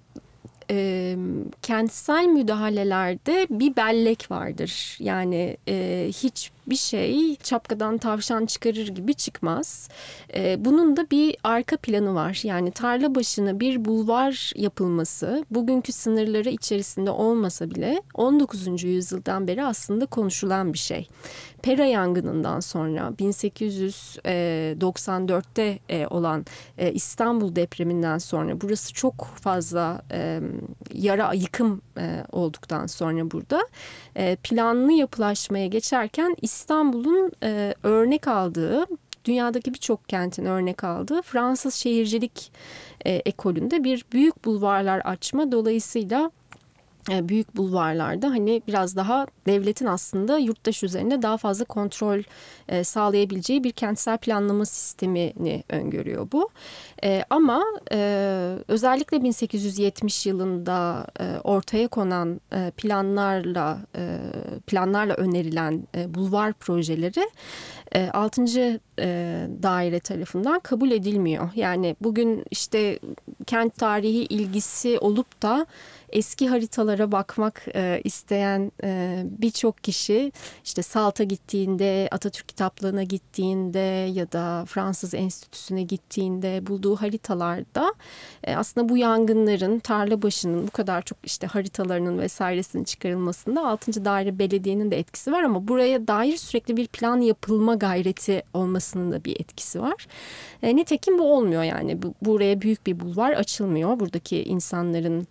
[0.71, 1.15] e,
[1.61, 4.97] kentsel müdahalelerde bir bellek vardır.
[4.99, 6.07] Yani e,
[6.63, 9.89] hiçbir şey çapkadan tavşan çıkarır gibi çıkmaz.
[10.35, 12.39] E, bunun da bir arka planı var.
[12.43, 18.83] Yani tarla başına bir bulvar yapılması bugünkü sınırları içerisinde olmasa bile 19.
[18.83, 21.07] yüzyıldan beri aslında konuşulan bir şey.
[21.61, 26.45] Pera yangınından sonra 1894'te e, olan
[26.77, 30.39] e, İstanbul depreminden sonra burası çok fazla e,
[30.93, 31.81] yara yıkım
[32.31, 33.67] olduktan sonra burada
[34.43, 37.31] planlı yapılaşmaya geçerken İstanbul'un
[37.83, 38.85] örnek aldığı
[39.25, 42.51] dünyadaki birçok kentin örnek aldığı Fransız şehircilik
[43.05, 45.51] ekolünde bir büyük bulvarlar açma.
[45.51, 46.42] Dolayısıyla e,
[47.09, 52.21] büyük bulvarlarda hani biraz daha devletin aslında yurttaş üzerinde daha fazla kontrol
[52.69, 56.49] e, sağlayabileceği bir kentsel planlama sistemini öngörüyor bu.
[57.03, 57.63] E, ama
[58.67, 61.07] özellikle 1870 yılında
[61.43, 62.41] ortaya konan
[62.77, 63.79] planlarla
[64.67, 67.29] planlarla önerilen bulvar projeleri
[68.13, 68.45] 6.
[69.63, 71.49] daire tarafından kabul edilmiyor.
[71.55, 72.99] Yani bugün işte
[73.45, 75.65] kent tarihi ilgisi olup da
[76.13, 80.31] eski haritalara bakmak e, isteyen e, birçok kişi
[80.63, 87.93] işte Salt'a gittiğinde, Atatürk kitaplığına gittiğinde ya da Fransız Enstitüsü'ne gittiğinde bulduğu haritalarda
[88.43, 94.05] e, aslında bu yangınların tarla başının bu kadar çok işte haritalarının vesairesinin çıkarılmasında 6.
[94.05, 99.25] Daire Belediye'nin de etkisi var ama buraya dair sürekli bir plan yapılma gayreti olmasının da
[99.25, 100.07] bir etkisi var.
[100.63, 103.99] E, nitekim bu olmuyor yani bu, buraya büyük bir bulvar açılmıyor.
[103.99, 105.27] Buradaki insanların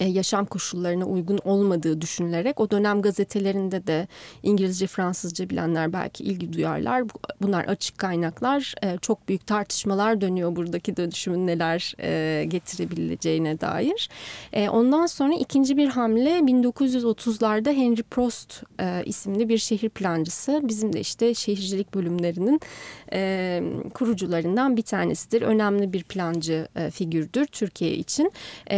[0.00, 4.08] e, yaşam koşullarına uygun olmadığı düşünülerek o dönem gazetelerinde de
[4.42, 7.02] İngilizce, Fransızca bilenler belki ilgi duyarlar.
[7.42, 8.74] Bunlar açık kaynaklar.
[8.82, 14.08] E, çok büyük tartışmalar dönüyor buradaki dönüşümün neler e, getirebileceğine dair.
[14.70, 18.62] Ondan sonra ikinci bir hamle 1930'larda Henry Prost
[19.04, 20.60] isimli bir şehir plancısı.
[20.62, 22.60] Bizim de işte şehircilik bölümlerinin
[23.90, 25.42] kurucularından bir tanesidir.
[25.42, 28.32] Önemli bir plancı figürdür Türkiye için.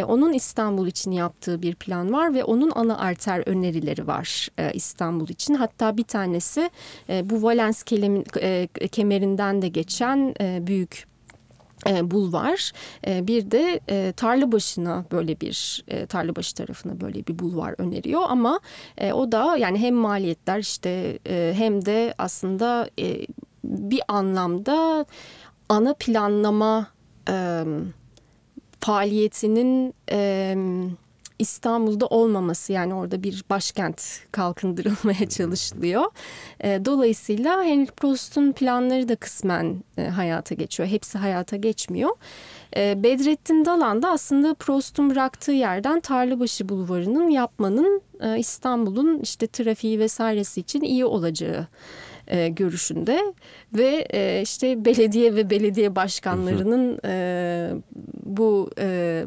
[0.07, 4.73] Onun İstanbul için için yaptığı bir plan var ve onun ana arter önerileri var e,
[4.73, 5.55] İstanbul için.
[5.55, 6.71] Hatta bir tanesi
[7.09, 11.07] e, bu Valens kelemin, e, kemerinden de geçen e, büyük
[11.87, 12.73] e, bulvar.
[13.07, 18.23] E, bir de e, tarla başına böyle bir tarla başı tarafına böyle bir bulvar öneriyor
[18.29, 18.61] ama
[19.13, 21.19] o da yani hem maliyetler işte
[21.55, 22.91] hem de aslında
[23.65, 25.07] bir anlamda
[25.69, 26.87] ana planlama
[28.87, 30.57] faaliyetinin e,
[31.39, 36.05] İstanbul'da olmaması yani orada bir başkent kalkındırılmaya çalışılıyor.
[36.61, 40.89] E, dolayısıyla Henry Prost'un planları da kısmen e, hayata geçiyor.
[40.89, 42.11] Hepsi hayata geçmiyor.
[42.77, 49.99] E, Bedrettin Dalan da aslında Prost'un bıraktığı yerden Tarlabaşı Bulvarı'nın yapmanın e, İstanbul'un işte trafiği
[49.99, 51.67] vesairesi için iyi olacağı
[52.27, 53.35] e, görüşünde
[53.75, 57.71] ve e, işte belediye ve belediye başkanlarının e,
[58.25, 59.25] bu e,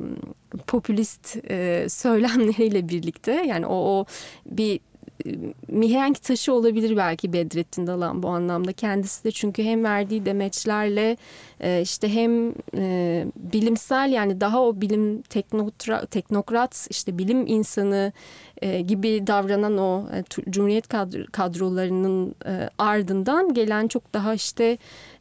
[0.67, 4.05] popülist e, söylemleriyle birlikte yani o, o
[4.45, 4.79] bir
[5.25, 5.29] e,
[5.67, 8.73] mihenk taşı olabilir belki Bedrettin Dalan bu anlamda.
[8.73, 11.17] Kendisi de çünkü hem verdiği demeçlerle
[11.59, 18.13] e, işte hem e, bilimsel yani daha o bilim teknotra, teknokrat işte bilim insanı
[18.61, 24.77] e, gibi davranan o e, Cumhuriyet kadro, kadrolarının e, ardından gelen çok daha işte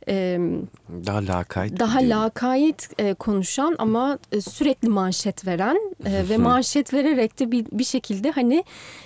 [0.09, 0.39] e,
[1.07, 7.41] daha lakayt daha lakayt e, konuşan ama e, sürekli manşet veren e, ve manşet vererek
[7.41, 8.65] de bir, bir şekilde hani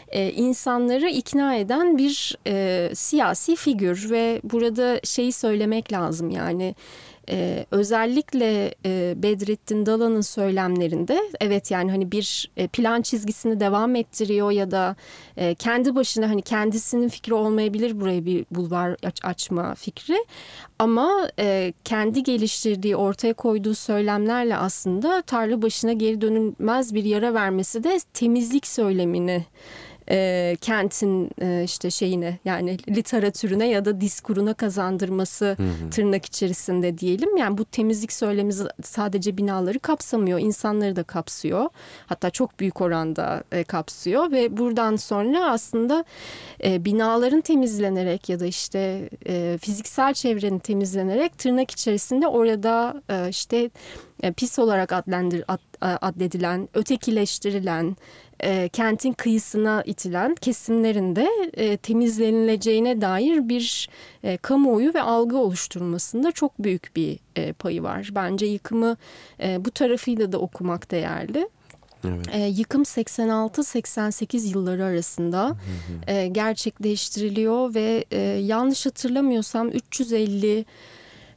[0.09, 6.74] e, insanları ikna eden bir e, siyasi figür ve burada şeyi söylemek lazım yani
[7.31, 14.51] ee, özellikle e, Bedrettin Dalan'ın söylemlerinde evet yani hani bir e, plan çizgisini devam ettiriyor
[14.51, 14.97] ya da
[15.37, 20.25] e, kendi başına hani kendisinin fikri olmayabilir buraya bir bulvar aç, açma fikri.
[20.79, 27.85] Ama e, kendi geliştirdiği ortaya koyduğu söylemlerle aslında tarla başına geri dönülmez bir yara vermesi
[27.85, 29.45] de temizlik söylemini
[30.11, 35.91] e, kentin e, işte şeyine yani literatürüne ya da diskuruna kazandırması hı hı.
[35.91, 37.37] tırnak içerisinde diyelim.
[37.37, 41.69] Yani bu temizlik söylemi sadece binaları kapsamıyor, insanları da kapsıyor.
[42.07, 46.05] Hatta çok büyük oranda e, kapsıyor ve buradan sonra aslında
[46.65, 53.71] e, binaların temizlenerek ya da işte e, fiziksel çevrenin temizlenerek tırnak içerisinde orada e, işte
[54.23, 57.97] e, pis olarak adlendir, ad, adledilen, ötekileştirilen,
[58.43, 63.88] e, kentin kıyısına itilen kesimlerinde e, temizlenileceğine dair bir
[64.24, 68.11] e, kamuoyu ve algı oluşturmasında çok büyük bir e, payı var.
[68.14, 68.97] Bence yıkımı
[69.43, 71.49] e, bu tarafıyla da okumak değerli.
[72.05, 72.26] Evet.
[72.32, 76.12] E, yıkım 86-88 yılları arasında hı hı.
[76.12, 80.64] E, gerçekleştiriliyor ve e, yanlış hatırlamıyorsam 350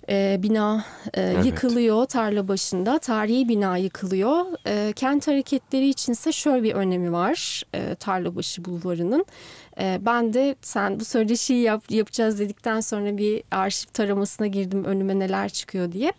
[0.10, 1.46] e, bina e, evet.
[1.46, 3.00] yıkılıyor tarla başında.
[3.00, 4.46] Tarihi bina yıkılıyor.
[4.68, 9.26] E, kent hareketleri içinse şöyle bir önemi var e, Tarlabaşı Bulvarı'nın.
[9.80, 15.20] E, ben de sen bu söyleşiyi yap, yapacağız dedikten sonra bir arşiv taramasına girdim önüme
[15.20, 16.14] neler çıkıyor diye.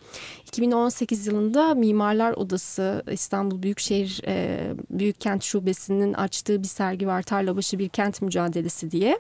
[0.47, 4.59] 2018 yılında Mimarlar Odası İstanbul Büyükşehir e,
[4.91, 9.19] Büyükkent Şubesi'nin açtığı bir sergi var Tarlabaşı Bir Kent Mücadelesi diye.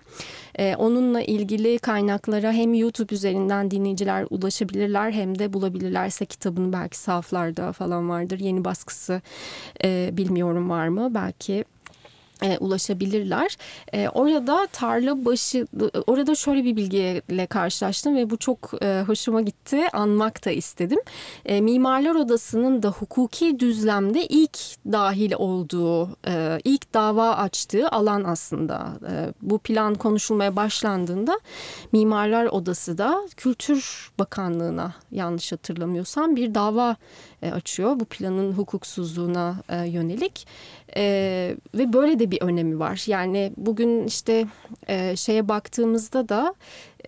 [0.58, 7.72] E, onunla ilgili kaynaklara hem YouTube üzerinden dinleyiciler ulaşabilirler hem de bulabilirlerse kitabını belki sahaflarda
[7.72, 8.38] falan vardır.
[8.38, 9.22] Yeni baskısı
[9.84, 11.64] e, bilmiyorum var mı belki
[12.42, 13.56] e, ulaşabilirler.
[13.92, 15.66] E, orada tarla başı,
[16.06, 19.88] orada şöyle bir bilgiyle karşılaştım ve bu çok e, hoşuma gitti.
[19.92, 20.98] Anmak da istedim.
[21.44, 24.58] E, Mimarlar Odası'nın da hukuki düzlemde ilk
[24.92, 28.86] dahil olduğu, e, ilk dava açtığı alan aslında.
[29.10, 31.40] E, bu plan konuşulmaya başlandığında
[31.92, 36.96] Mimarlar Odası da Kültür Bakanlığı'na yanlış hatırlamıyorsam bir dava
[37.42, 38.00] e, açıyor.
[38.00, 40.46] Bu planın hukuksuzluğuna e, yönelik
[40.96, 43.04] e, ve böyle de bir önemi var.
[43.06, 44.46] Yani bugün işte
[44.88, 46.54] e, şeye baktığımızda da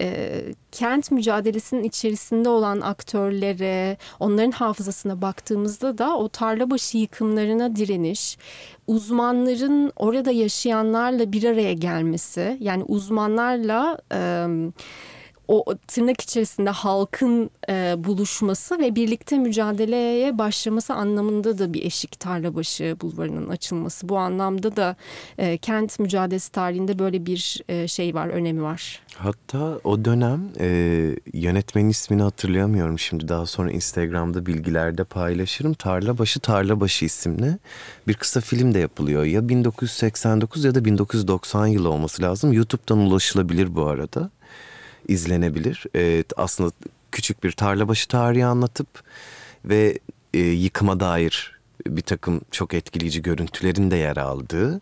[0.01, 0.41] e,
[0.72, 8.39] kent mücadelesinin içerisinde olan aktörlere, onların hafızasına baktığımızda da o tarlabaşı yıkımlarına direniş,
[8.86, 13.99] uzmanların orada yaşayanlarla bir araya gelmesi, yani uzmanlarla...
[14.12, 14.47] E,
[15.49, 22.96] o tırnak içerisinde halkın e, buluşması ve birlikte mücadeleye başlaması anlamında da bir eşik Tarlabaşı
[23.01, 24.09] Bulvarı'nın açılması.
[24.09, 24.96] Bu anlamda da
[25.38, 29.01] e, kent mücadelesi tarihinde böyle bir e, şey var, önemi var.
[29.16, 30.68] Hatta o dönem e,
[31.32, 35.74] yönetmenin ismini hatırlayamıyorum şimdi daha sonra Instagram'da bilgilerde paylaşırım.
[35.74, 37.59] Tarlabaşı Tarlabaşı isimli
[38.09, 39.24] bir kısa film de yapılıyor.
[39.24, 42.53] Ya 1989 ya da 1990 yılı olması lazım.
[42.53, 44.30] YouTube'dan ulaşılabilir bu arada
[45.09, 45.84] izlenebilir.
[45.96, 46.72] E, aslında
[47.12, 48.88] küçük bir tarlabaşı tarihi anlatıp
[49.64, 49.98] ve
[50.34, 54.80] e, yıkıma dair bir takım çok etkileyici görüntülerin de yer aldığı,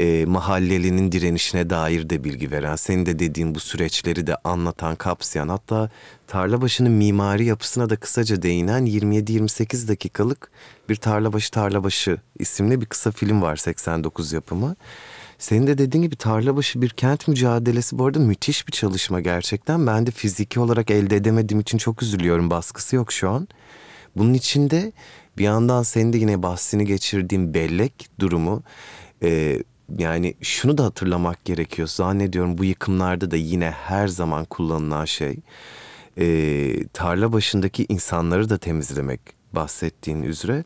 [0.00, 5.48] e, mahallelinin direnişine dair de bilgi veren, senin de dediğin bu süreçleri de anlatan, kapsayan,
[5.48, 5.90] hatta
[6.26, 10.50] Tarlabaşı'nın mimari yapısına da kısaca değinen 27-28 dakikalık
[10.88, 14.76] bir Tarlabaşı Tarlabaşı isimli bir kısa film var 89 yapımı.
[15.38, 19.86] Senin de dediğin gibi tarlabaşı bir kent mücadelesi bu arada müthiş bir çalışma gerçekten.
[19.86, 22.50] Ben de fiziki olarak elde edemediğim için çok üzülüyorum.
[22.50, 23.48] Baskısı yok şu an.
[24.16, 24.92] Bunun içinde
[25.38, 28.62] bir yandan senin de yine bahsini geçirdiğin bellek durumu
[29.22, 29.62] e,
[29.98, 31.88] yani şunu da hatırlamak gerekiyor.
[31.88, 35.36] Zannediyorum bu yıkımlarda da yine her zaman kullanılan şey
[36.18, 39.20] e, tarla başındaki insanları da temizlemek
[39.52, 40.64] bahsettiğin üzere.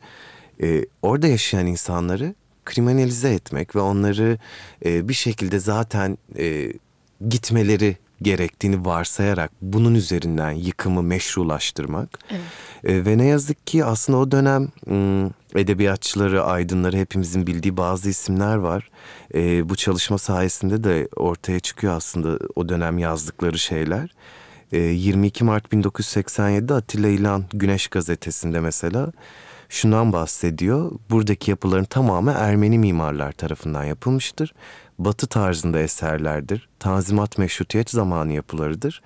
[0.63, 2.35] E, orada yaşayan insanları
[2.71, 4.39] kriminalize etmek ve onları
[4.85, 6.73] e, bir şekilde zaten e,
[7.29, 12.19] gitmeleri gerektiğini varsayarak bunun üzerinden yıkımı meşrulaştırmak.
[12.31, 12.41] Evet.
[12.85, 14.69] E, ve ne yazık ki aslında o dönem
[15.55, 18.91] edebiyatçıları, aydınları hepimizin bildiği bazı isimler var.
[19.35, 24.15] E, bu çalışma sayesinde de ortaya çıkıyor aslında o dönem yazdıkları şeyler.
[24.73, 29.13] E, 22 Mart 1987'de Atilla İlhan Güneş gazetesinde mesela
[29.71, 30.93] şundan bahsediyor.
[31.11, 34.55] Buradaki yapıların tamamı Ermeni mimarlar tarafından yapılmıştır.
[34.99, 36.69] Batı tarzında eserlerdir.
[36.79, 39.03] Tanzimat meşrutiyet zamanı yapılarıdır.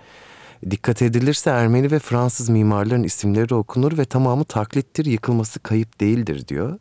[0.71, 6.79] Dikkat edilirse Ermeni ve Fransız mimarların isimleri okunur ve tamamı taklittir, yıkılması kayıp değildir diyor.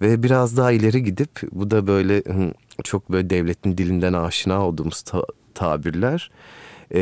[0.00, 2.22] Ve biraz daha ileri gidip bu da böyle
[2.84, 6.30] çok böyle devletin dilinden aşina olduğumuz ta- tabirler
[6.94, 7.00] e,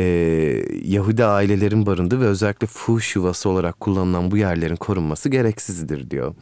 [0.83, 6.35] Yahudi ailelerin barındığı ve özellikle fuş yuvası olarak kullanılan bu yerlerin korunması gereksizdir diyor.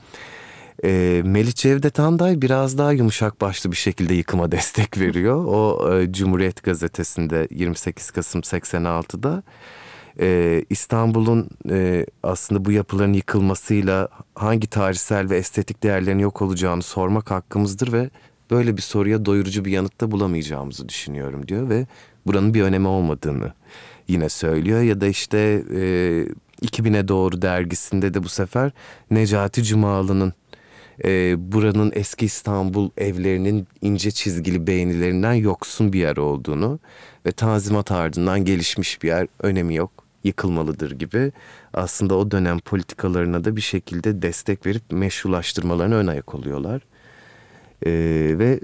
[0.84, 5.46] E, Melih Cevdet Anday biraz daha yumuşak başlı bir şekilde yıkıma destek veriyor.
[5.46, 9.44] O e, Cumhuriyet Gazetesi'nde 28 Kasım 86'da
[10.20, 17.32] e, İstanbul'un e, aslında bu yapıların yıkılmasıyla hangi tarihsel ve estetik değerlerin yok olacağını sormak
[17.32, 18.10] hakkımızdır ve
[18.52, 21.88] böyle bir soruya doyurucu bir yanıt da bulamayacağımızı düşünüyorum diyor ve
[22.26, 23.54] buranın bir önemi olmadığını
[24.08, 24.82] yine söylüyor.
[24.82, 25.38] Ya da işte
[25.72, 25.82] e,
[26.66, 28.72] 2000'e doğru dergisinde de bu sefer
[29.12, 30.34] Necati Cumalı'nın
[31.06, 36.80] e, buranın eski İstanbul evlerinin ince çizgili beğenilerinden yoksun bir yer olduğunu
[37.26, 39.92] ve tanzimat ardından gelişmiş bir yer önemi yok
[40.24, 41.32] yıkılmalıdır gibi
[41.74, 46.82] aslında o dönem politikalarına da bir şekilde destek verip meşrulaştırmalarına ön ayak oluyorlar.
[47.86, 47.92] E,
[48.40, 48.60] ve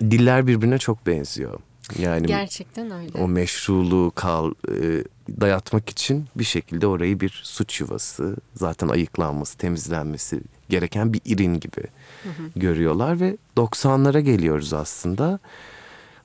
[0.00, 1.60] diller birbirine çok benziyor.
[1.98, 3.18] Yani gerçekten öyle.
[3.18, 5.04] O meşruluğu kal e,
[5.40, 11.82] dayatmak için bir şekilde orayı bir suç yuvası, zaten ayıklanması, temizlenmesi gereken bir irin gibi
[12.22, 12.42] hı hı.
[12.56, 15.38] görüyorlar ve 90'lara geliyoruz aslında.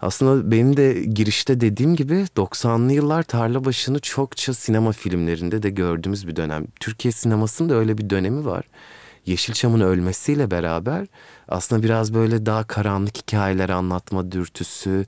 [0.01, 6.28] Aslında benim de girişte dediğim gibi 90'lı yıllar tarla başını çokça sinema filmlerinde de gördüğümüz
[6.28, 6.68] bir dönem.
[6.80, 8.64] Türkiye sinemasının da öyle bir dönemi var.
[9.26, 11.08] Yeşilçam'ın ölmesiyle beraber
[11.47, 15.05] aslında biraz böyle daha karanlık hikayeler anlatma dürtüsü,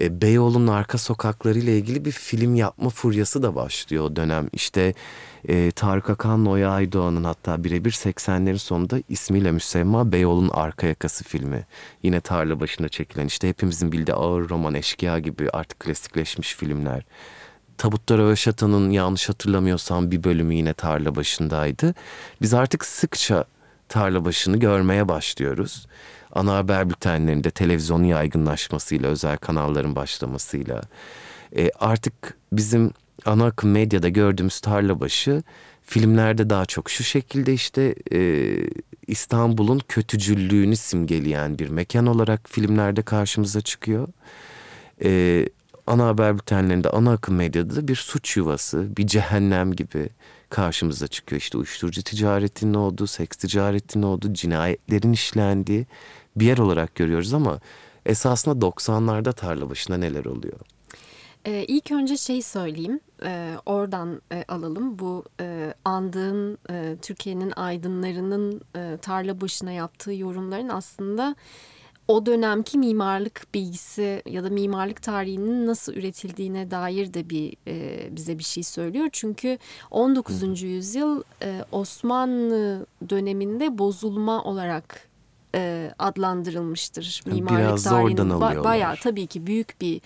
[0.00, 4.48] e, Beyoğlu'nun arka sokakları ile ilgili bir film yapma furyası da başlıyor o dönem.
[4.52, 4.94] İşte
[5.48, 11.66] e, Tarık Akan'la Oya Aydoğan'ın hatta birebir 80'lerin sonunda ismiyle müsemma Beyoğlu'nun arka yakası filmi.
[12.02, 17.04] Yine tarla başında çekilen işte hepimizin bildiği ağır roman eşkıya gibi artık klasikleşmiş filmler.
[17.78, 21.94] Tabutta Röveşata'nın yanlış hatırlamıyorsam bir bölümü yine tarla başındaydı.
[22.42, 23.44] Biz artık sıkça
[23.88, 25.86] tarla başını görmeye başlıyoruz
[26.32, 30.82] ana haber bültenlerinde televizyonun yaygınlaşmasıyla, özel kanalların başlamasıyla
[31.56, 32.92] e, artık bizim
[33.24, 35.42] ana akım medyada gördüğümüz tarlabaşı
[35.82, 38.50] filmlerde daha çok şu şekilde işte e,
[39.06, 44.08] İstanbul'un kötücüllüğünü simgeleyen bir mekan olarak filmlerde karşımıza çıkıyor.
[45.04, 45.46] E,
[45.86, 50.08] ana haber bültenlerinde, ana akım medyada da bir suç yuvası, bir cehennem gibi
[50.50, 51.40] karşımıza çıkıyor.
[51.42, 55.86] İşte uyuşturucu ticaretinin olduğu, seks ticaretinin olduğu, cinayetlerin işlendiği
[56.36, 57.60] bir yer olarak görüyoruz ama
[58.06, 60.60] esasında 90'larda tarla başında neler oluyor?
[61.44, 64.98] Ee, ilk önce şey söyleyeyim, e, oradan e, alalım.
[64.98, 71.36] Bu e, andığın e, Türkiye'nin aydınlarının e, tarla başına yaptığı yorumların aslında
[72.08, 78.38] o dönemki mimarlık bilgisi ya da mimarlık tarihinin nasıl üretildiğine dair de bir e, bize
[78.38, 79.08] bir şey söylüyor.
[79.12, 79.58] Çünkü
[79.90, 80.62] 19.
[80.62, 85.09] yüzyıl e, Osmanlı döneminde bozulma olarak
[85.54, 88.16] e, adlandırılmıştır mimarlık Biraz tarihinin.
[88.60, 90.00] Ba- bayağı tabii ki büyük bir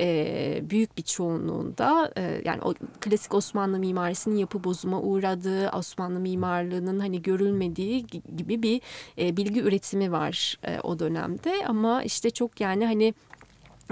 [0.00, 7.00] e, büyük bir çoğunluğunda e, yani o klasik Osmanlı mimarisinin yapı bozuma uğradığı Osmanlı mimarlığının
[7.00, 8.80] hani görülmediği gibi bir
[9.18, 11.66] e, bilgi üretimi var e, o dönemde.
[11.66, 13.14] Ama işte çok yani hani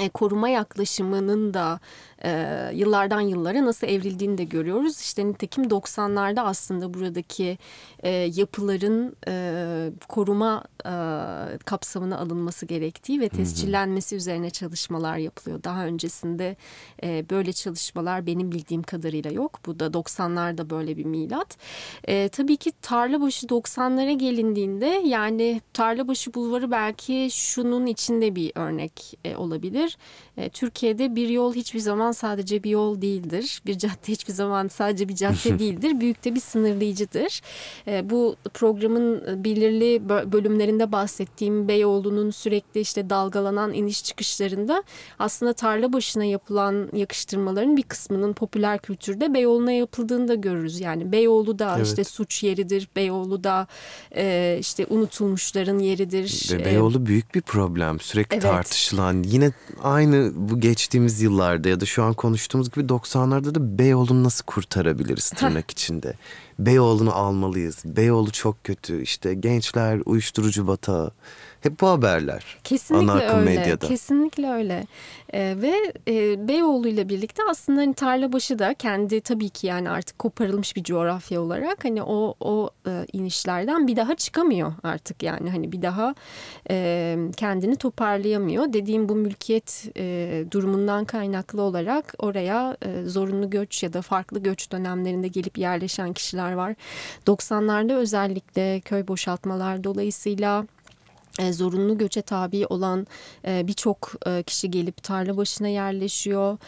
[0.01, 1.81] e, koruma yaklaşımının da
[2.25, 5.01] e, yıllardan yıllara nasıl evrildiğini de görüyoruz.
[5.01, 7.59] İşte nitekim 90'larda aslında buradaki
[8.03, 10.93] e, yapıların e, koruma e,
[11.65, 15.65] kapsamına alınması gerektiği ve tescillenmesi üzerine çalışmalar yapılıyor.
[15.65, 16.57] Daha öncesinde
[17.03, 19.61] e, böyle çalışmalar benim bildiğim kadarıyla yok.
[19.67, 21.57] Bu da 90'larda böyle bir milat.
[22.05, 29.37] E, tabii ki Tarlabaşı 90'lara gelindiğinde yani Tarlabaşı Bulvarı belki şunun içinde bir örnek e,
[29.37, 29.99] olabilir.
[30.37, 33.63] E, Türkiye'de bir yol hiçbir zaman sadece bir yol değildir.
[33.67, 36.01] Bir cadde hiçbir zaman sadece bir cadde değildir.
[36.01, 37.41] Büyük de bir sınırlayıcıdır.
[37.87, 44.83] E, bu programın belirli bölümlerinde bahsettiğim Beyoğlu'nun sürekli işte dalgalanan iniş çıkışlarında
[45.19, 50.81] aslında tarla başına yapılan yakıştırmaların bir kısmının popüler kültürde Beyoğlu'na yapıldığını da görürüz.
[50.81, 51.87] Yani Beyoğlu da evet.
[51.87, 52.89] işte suç yeridir.
[52.97, 53.67] Beyoğlu da
[54.17, 56.51] e, işte unutulmuşların yeridir.
[56.65, 58.01] Beyoğlu büyük bir problem.
[58.01, 58.43] Sürekli evet.
[58.43, 64.25] tartışılan yine aynı bu geçtiğimiz yıllarda ya da şu an konuştuğumuz gibi 90'larda da Beyoğlu'nu
[64.25, 66.15] nasıl kurtarabiliriz tırnak içinde.
[66.59, 67.83] Beyoğlu'nu almalıyız.
[67.85, 69.03] Beyoğlu çok kötü.
[69.03, 71.11] İşte gençler uyuşturucu batağı.
[71.65, 72.45] Hep bu haberler.
[72.65, 73.59] Kesinlikle Ana akım öyle.
[73.59, 73.89] Medyada.
[73.89, 74.87] Kesinlikle öyle.
[75.35, 80.19] Ee, ve e, Beyoğlu ile birlikte aslında hani Tarlabaşı da kendi tabii ki yani artık
[80.19, 85.73] koparılmış bir coğrafya olarak hani o o e, inişlerden bir daha çıkamıyor artık yani hani
[85.73, 86.15] bir daha
[86.71, 88.73] e, kendini toparlayamıyor.
[88.73, 94.73] Dediğim bu mülkiyet e, durumundan kaynaklı olarak oraya e, zorunlu göç ya da farklı göç
[94.73, 96.75] dönemlerinde gelip yerleşen kişiler var.
[97.27, 100.74] 90'larda özellikle köy boşaltmalar dolayısıyla e,
[101.53, 103.07] zorunlu göçe tabi olan
[103.47, 106.59] e, birçok e, kişi gelip tarla başına yerleşiyor.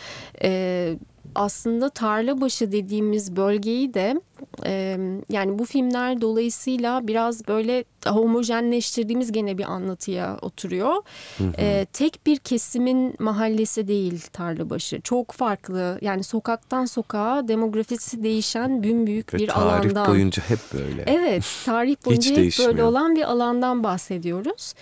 [1.36, 4.20] Aslında tarla başı dediğimiz bölgeyi de
[4.66, 4.98] e,
[5.30, 10.94] yani bu filmler dolayısıyla biraz böyle homojenleştirdiğimiz gene bir anlatıya oturuyor.
[11.38, 11.52] Hı hı.
[11.58, 15.00] E, tek bir kesimin mahallesi değil Tarlabaşı.
[15.00, 19.94] Çok farklı yani sokaktan sokağa demografisi değişen büyük bir tarih alandan.
[19.94, 21.04] Tarih boyunca hep böyle.
[21.06, 24.74] Evet tarih boyunca hep böyle olan bir alandan bahsediyoruz.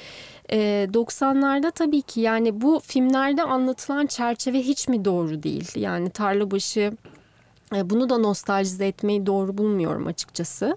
[0.53, 5.71] E, 90'larda tabii ki yani bu filmlerde anlatılan çerçeve hiç mi doğru değil?
[5.77, 6.93] Yani Tarlabaşı
[7.75, 10.77] e, bunu da nostaljize etmeyi doğru bulmuyorum açıkçası.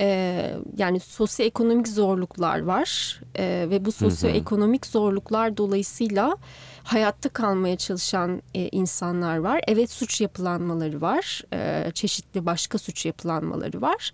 [0.00, 6.36] Ee, yani sosyoekonomik zorluklar var ee, ve bu sosyoekonomik zorluklar dolayısıyla
[6.84, 9.60] hayatta kalmaya çalışan e, insanlar var.
[9.68, 14.12] Evet suç yapılanmaları var, e, çeşitli başka suç yapılanmaları var.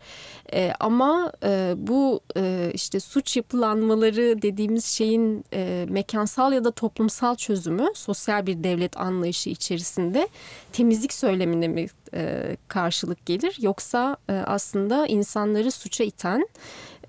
[0.53, 7.35] E, ama e, bu e, işte suç yapılanmaları dediğimiz şeyin e, mekansal ya da toplumsal
[7.35, 10.29] çözümü sosyal bir devlet anlayışı içerisinde
[10.73, 16.49] temizlik söylemine mi e, karşılık gelir yoksa e, aslında insanları suça iten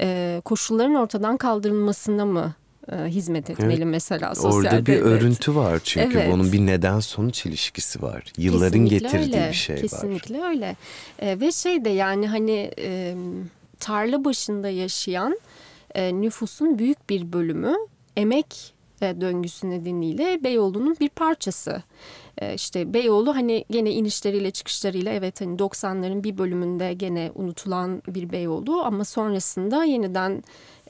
[0.02, 2.54] e, koşulların ortadan kaldırılmasına mı
[2.92, 3.86] e, hizmet etmeli evet.
[3.86, 5.04] mesela sosyal Orada bir devlet.
[5.04, 6.34] örüntü var çünkü evet.
[6.34, 8.24] onun bir neden sonuç ilişkisi var.
[8.38, 9.50] Yılların Kesinlikle getirdiği öyle.
[9.50, 10.50] bir şey Kesinlikle var.
[10.50, 10.76] öyle.
[11.20, 13.16] E, ve şey de yani hani e,
[13.80, 15.40] tarla başında yaşayan
[15.96, 17.76] e, nüfusun büyük bir bölümü
[18.18, 21.84] emek e, döngüsü nedeniyle Beyoğlu'nun bir parçası.
[22.38, 28.32] E, işte Beyoğlu hani gene inişleriyle çıkışlarıyla evet hani 90'ların bir bölümünde gene unutulan bir
[28.32, 30.44] Beyoğlu ama sonrasında yeniden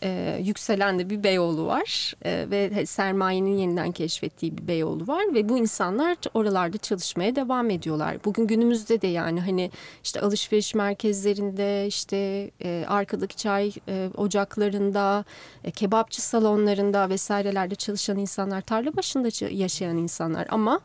[0.03, 2.13] e, yükselen de bir Beyoğlu var.
[2.25, 5.33] E, ve sermayenin yeniden keşfettiği bir Beyoğlu var.
[5.33, 8.17] Ve bu insanlar oralarda çalışmaya devam ediyorlar.
[8.25, 9.71] Bugün günümüzde de yani hani
[10.03, 15.25] işte alışveriş merkezlerinde işte e, arkadaki çay e, ocaklarında
[15.63, 20.47] e, kebapçı salonlarında vesairelerde çalışan insanlar tarla başında yaşayan insanlar.
[20.49, 20.79] Ama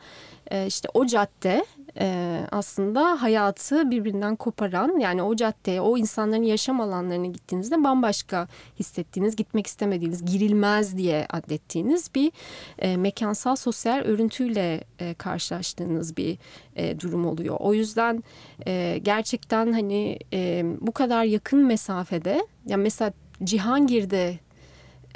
[0.51, 1.65] e, işte o cadde
[2.01, 9.37] e, aslında hayatı birbirinden koparan yani o caddeye o insanların yaşam alanlarına gittiğinizde bambaşka hissettiğiniz
[9.37, 12.33] gitmek istemediğiniz girilmez diye adettiğiniz bir
[12.79, 16.39] e, mekansal sosyal örüntüyle e, karşılaştığınız bir
[16.77, 17.57] e, durum oluyor.
[17.59, 18.25] O yüzden
[18.67, 23.13] e, gerçekten hani e, bu kadar yakın mesafede yani mesela
[23.45, 24.39] Cihangir'de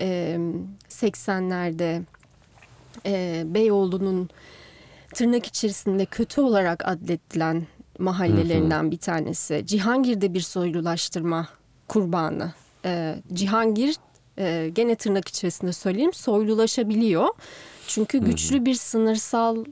[0.01, 0.39] e,
[0.89, 2.03] 80'lerde
[3.07, 4.31] e, Beyoğlu'nun
[5.19, 7.67] tırnak içerisinde kötü olarak adledilen
[7.99, 8.91] mahallelerinden hı hı.
[8.91, 9.63] bir tanesi.
[9.67, 11.49] Cihangir'de bir soylulaştırma
[11.89, 12.53] kurbanı.
[12.85, 13.97] Ee, Cihangir
[14.39, 17.29] e, gene tırnak içerisinde söyleyeyim soylulaşabiliyor.
[17.87, 19.65] Çünkü güçlü bir sınırsal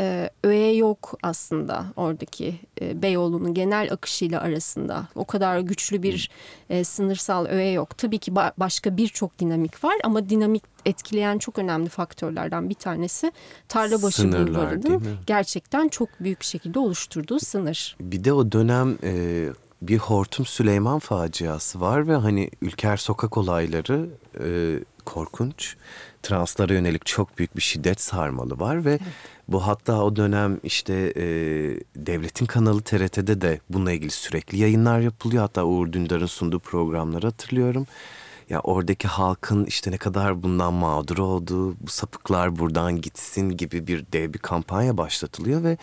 [0.00, 5.08] e, öğe yok aslında oradaki e, Beyoğlu'nun genel akışıyla arasında.
[5.14, 6.30] O kadar güçlü bir
[6.70, 7.98] e, sınırsal öğe yok.
[7.98, 13.32] Tabii ki ba- başka birçok dinamik var ama dinamik etkileyen çok önemli faktörlerden bir tanesi
[13.68, 17.96] Tarlabaşı Bulvarı'nın gerçekten çok büyük şekilde oluşturduğu sınır.
[18.00, 19.44] Bir de o dönem e,
[19.82, 24.06] bir Hortum Süleyman faciası var ve hani Ülker Sokak olayları
[24.44, 24.48] e,
[25.04, 25.76] korkunç.
[26.22, 29.00] Translara yönelik çok büyük bir şiddet sarmalı var ve evet.
[29.48, 31.24] bu hatta o dönem işte e,
[31.96, 35.42] devletin kanalı TRT'de de bununla ilgili sürekli yayınlar yapılıyor.
[35.42, 37.86] Hatta Uğur Dündar'ın sunduğu programları hatırlıyorum.
[38.50, 44.04] Ya oradaki halkın işte ne kadar bundan mağdur olduğu, bu sapıklar buradan gitsin gibi bir
[44.12, 45.76] dev bir kampanya başlatılıyor ve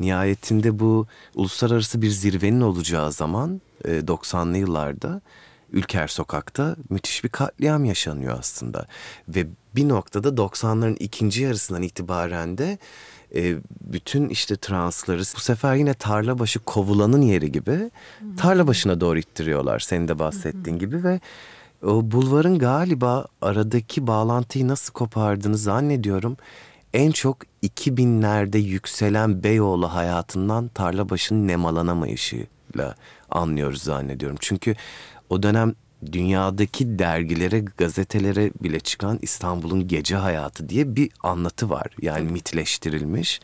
[0.00, 5.20] nihayetinde bu uluslararası bir zirvenin olacağı zaman e, 90'lı yıllarda
[5.72, 8.86] Ülker Sokak'ta müthiş bir katliam yaşanıyor aslında.
[9.28, 9.46] Ve
[9.76, 12.78] bir noktada 90'ların ikinci yarısından itibaren de
[13.34, 17.90] e, bütün işte transları bu sefer yine tarla başı kovulanın yeri gibi
[18.36, 21.20] tarla başına doğru ittiriyorlar senin de bahsettiğin gibi ve
[21.82, 26.36] o bulvarın galiba aradaki bağlantıyı nasıl kopardığını zannediyorum
[26.94, 32.94] en çok 2000'lerde yükselen Beyoğlu hayatından tarla başının nemalanamayışıyla
[33.30, 34.36] anlıyoruz zannediyorum.
[34.40, 34.74] Çünkü
[35.30, 35.74] o dönem
[36.12, 41.86] dünyadaki dergilere, gazetelere bile çıkan İstanbul'un gece hayatı diye bir anlatı var.
[42.02, 43.40] Yani mitleştirilmiş.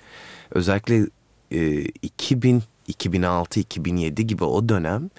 [0.51, 1.07] Özellikle
[1.51, 5.11] e, 2000, 2006, 2007 gibi o dönem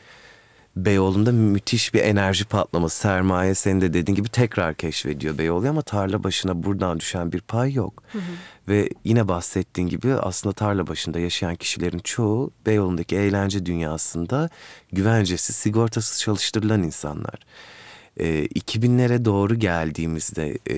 [0.76, 6.24] Beyoğlu'nda müthiş bir enerji patlaması, sermaye senin de dediğin gibi tekrar keşfediyor Beyoğlu'yu ama tarla
[6.24, 8.04] başına buradan düşen bir pay yok.
[8.12, 8.22] Hı hı.
[8.68, 14.50] Ve yine bahsettiğin gibi aslında tarla başında yaşayan kişilerin çoğu Beyoğlu'ndaki eğlence dünyasında
[14.92, 17.40] güvencesiz, sigortasız çalıştırılan insanlar.
[18.18, 20.76] E, 2000'lere doğru geldiğimizde e,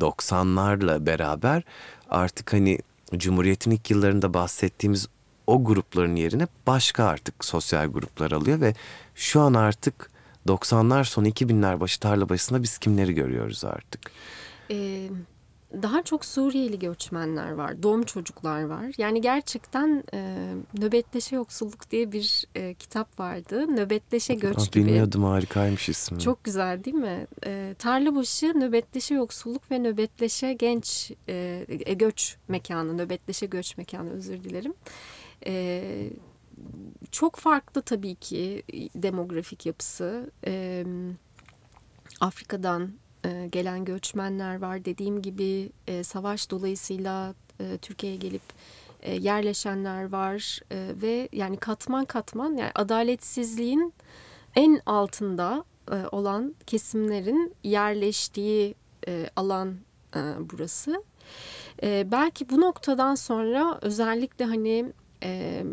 [0.00, 1.62] 90'larla beraber
[2.10, 2.78] artık hani
[3.16, 5.08] Cumhuriyet'in ilk yıllarında bahsettiğimiz
[5.50, 8.74] o grupların yerine başka artık sosyal gruplar alıyor ve
[9.14, 10.10] şu an artık
[10.46, 14.10] 90'lar sonu 2000'ler başı tarla başında biz kimleri görüyoruz artık?
[14.70, 15.08] Ee,
[15.82, 18.86] daha çok Suriyeli göçmenler var, doğum çocuklar var.
[18.98, 23.76] Yani gerçekten e, Nöbetleşe Yoksulluk diye bir e, kitap vardı.
[23.76, 24.84] Nöbetleşe Göç Aa, gibi.
[24.84, 26.20] Bilmiyordum harikaymış ismi.
[26.20, 27.26] Çok güzel değil mi?
[27.46, 34.44] E, Tarlabaşı Nöbetleşe Yoksulluk ve Nöbetleşe Genç e, e, Göç Mekanı, Nöbetleşe Göç Mekanı özür
[34.44, 34.72] dilerim.
[34.72, 35.19] E,
[37.10, 38.62] çok farklı tabii ki
[38.94, 40.30] demografik yapısı.
[40.46, 40.84] E,
[42.20, 42.92] Afrika'dan
[43.24, 44.84] e, gelen göçmenler var.
[44.84, 48.42] Dediğim gibi e, savaş dolayısıyla e, Türkiye'ye gelip
[49.02, 53.94] e, yerleşenler var e, ve yani katman katman yani adaletsizliğin
[54.56, 58.74] en altında e, olan kesimlerin yerleştiği
[59.08, 59.76] e, alan
[60.16, 61.04] e, burası.
[61.82, 64.92] E, belki bu noktadan sonra özellikle hani
[65.22, 65.64] e,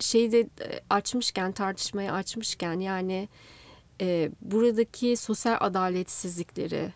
[0.00, 0.48] şeyde e,
[0.90, 3.28] açmışken tartışmayı açmışken yani
[4.00, 6.92] e, buradaki sosyal adaletsizlikleri,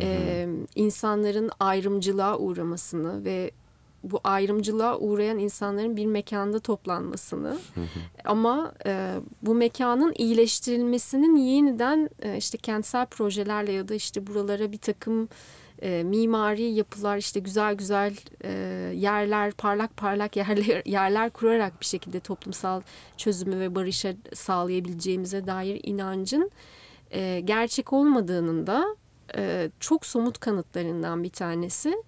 [0.00, 3.50] e, insanların ayrımcılığa uğramasını ve
[4.02, 7.58] bu ayrımcılığa uğrayan insanların bir mekanda toplanmasını
[8.24, 14.78] ama e, bu mekanın iyileştirilmesinin yeniden e, işte kentsel projelerle ya da işte buralara bir
[14.78, 15.28] takım
[15.82, 18.50] e, mimari yapılar işte güzel güzel e,
[18.94, 22.82] yerler parlak parlak yerler yerler kurarak bir şekilde toplumsal
[23.16, 26.50] çözümü ve barışa sağlayabileceğimize dair inancın
[27.10, 28.96] e, gerçek olmadığının da
[29.36, 32.02] e, çok somut kanıtlarından bir tanesi.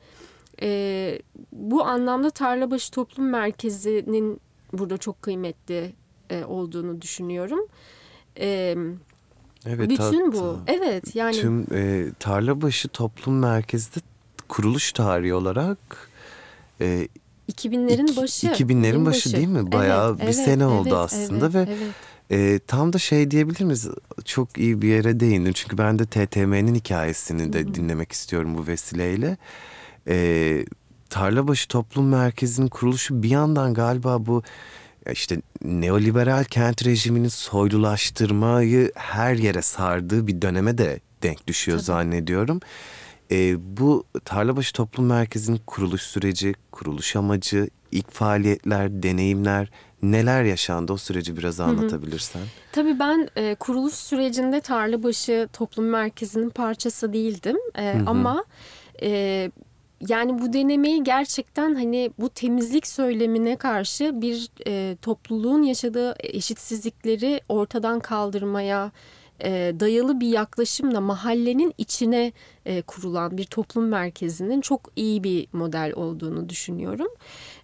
[0.63, 1.19] E,
[1.53, 4.41] bu anlamda Tarlabaşı Toplum Merkezi'nin
[4.73, 5.93] burada çok kıymetli
[6.31, 7.67] e, olduğunu düşünüyorum.
[8.39, 8.77] E,
[9.67, 10.59] Evet, bütün bu.
[10.67, 14.01] Evet yani Tüm e, Tarlabaşı Toplum Merkezi'de
[14.49, 15.79] kuruluş tarihi olarak
[16.81, 17.09] e,
[17.53, 18.47] 2000'lerin iki- başı.
[18.47, 19.73] 2000'lerin bin başı değil mi?
[19.73, 21.75] Bayağı bir sene oldu aslında evet, ve-
[22.31, 22.55] evet.
[22.55, 23.89] e, tam da şey diyebilir miyiz?
[24.25, 25.53] Çok iyi bir yere değindin.
[25.53, 29.37] Çünkü ben de TTM'nin hikayesini de dinlemek istiyorum bu vesileyle.
[30.09, 30.65] E,
[31.11, 34.43] Tarlabaşı Toplum Merkezi'nin kuruluşu bir yandan galiba bu
[35.13, 41.87] işte neoliberal kent rejiminin soylulaştırmayı her yere sardığı bir döneme de denk düşüyor Tabii.
[41.87, 42.61] zannediyorum.
[43.31, 49.71] Ee, bu Tarlabaşı Toplum Merkezi'nin kuruluş süreci, kuruluş amacı, ilk faaliyetler, deneyimler
[50.03, 52.43] neler yaşandı o süreci biraz anlatabilirsen.
[52.73, 57.57] Tabii ben e, kuruluş sürecinde Tarlabaşı Toplum Merkezi'nin parçası değildim.
[57.79, 58.45] E, ama
[59.03, 59.51] e,
[60.09, 68.01] yani bu denemeyi gerçekten hani bu temizlik söylemine karşı bir e, topluluğun yaşadığı eşitsizlikleri ortadan
[68.01, 68.93] kaldırmaya
[69.45, 72.33] e, dayalı bir yaklaşımla mahallenin içine
[72.67, 77.09] e, kurulan bir toplum merkezinin çok iyi bir model olduğunu düşünüyorum.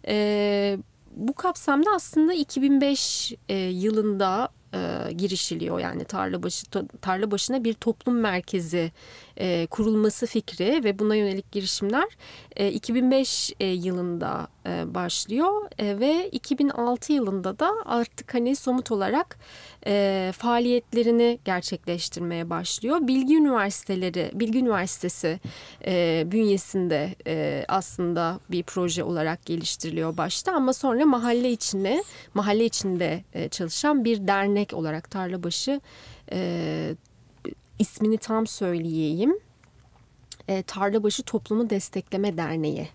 [0.09, 0.79] E,
[1.17, 6.67] bu kapsamda aslında 2005 e, yılında e, girişiliyor yani Tarlabaşı
[7.01, 8.93] Tarlabaşı'na bir toplum merkezi
[9.37, 12.09] e, kurulması fikri ve buna yönelik girişimler
[12.57, 19.39] e, 2005 e, yılında e, başlıyor e, ve 2006 yılında da artık hani somut olarak
[19.87, 22.99] e, faaliyetlerini gerçekleştirmeye başlıyor.
[23.01, 25.41] Bilgi Üniversiteleri, Bilgi Üniversitesi
[25.87, 33.25] e, bünyesinde e, aslında bir proje olarak geliştiriliyor başta ama sonra mahalle içine, mahalle içinde
[33.35, 35.81] e, çalışan bir dernek olarak Tarlabaşı
[36.33, 36.95] e,
[37.79, 39.39] ismini tam söyleyeyim.
[40.49, 42.89] E, Tarlabaşı Toplumu Destekleme Derneği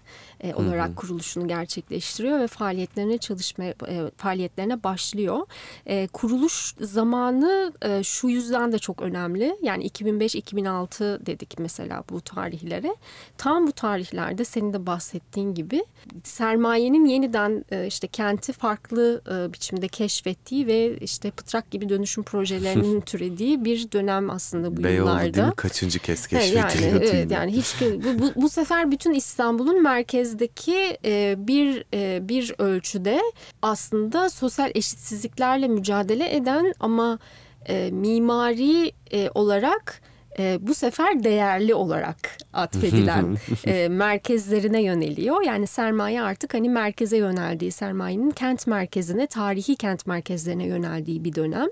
[0.43, 5.47] e, olarak kuruluşunu gerçekleştiriyor ve faaliyetlerine çalışmaya e, faaliyetlerine başlıyor.
[5.85, 9.57] E, kuruluş zamanı e, şu yüzden de çok önemli.
[9.61, 12.95] Yani 2005-2006 dedik mesela bu tarihlere.
[13.37, 15.85] Tam bu tarihlerde senin de bahsettiğin gibi
[16.23, 23.01] sermayenin yeniden e, işte kenti farklı e, biçimde keşfettiği ve işte pıtrak gibi dönüşüm projelerinin
[23.11, 25.47] türediği bir dönem aslında bu Beyoğlu yıllarda.
[25.47, 25.55] mi?
[25.55, 29.83] Kaçıncı kez Evet, keşfediliyor yani, evet, yani hiç bu, bu, bu sefer bütün İstanbul'un
[30.31, 33.21] merkezdeki e, bir e, bir ölçüde
[33.61, 37.19] aslında sosyal eşitsizliklerle mücadele eden ama
[37.65, 38.91] e, mimari
[39.35, 40.01] olarak
[40.39, 42.17] e, bu sefer değerli olarak
[42.53, 45.41] atfedilen e, merkezlerine yöneliyor.
[45.41, 51.67] Yani sermaye artık hani merkeze yöneldiği, sermayenin kent merkezine, tarihi kent merkezlerine yöneldiği bir dönem.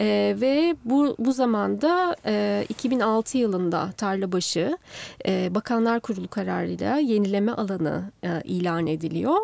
[0.00, 4.78] E, ve bu, bu zamanda e, 2006 yılında Tarlabaşı
[5.26, 9.38] e, Bakanlar Kurulu kararıyla yenileme alanı e, ilan ediliyor.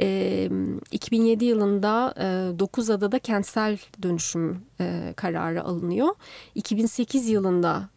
[0.00, 0.48] E,
[0.90, 6.08] 2007 yılında e, Dokuzada'da kentsel dönüşüm e, kararı alınıyor.
[6.54, 7.91] 2008 yılında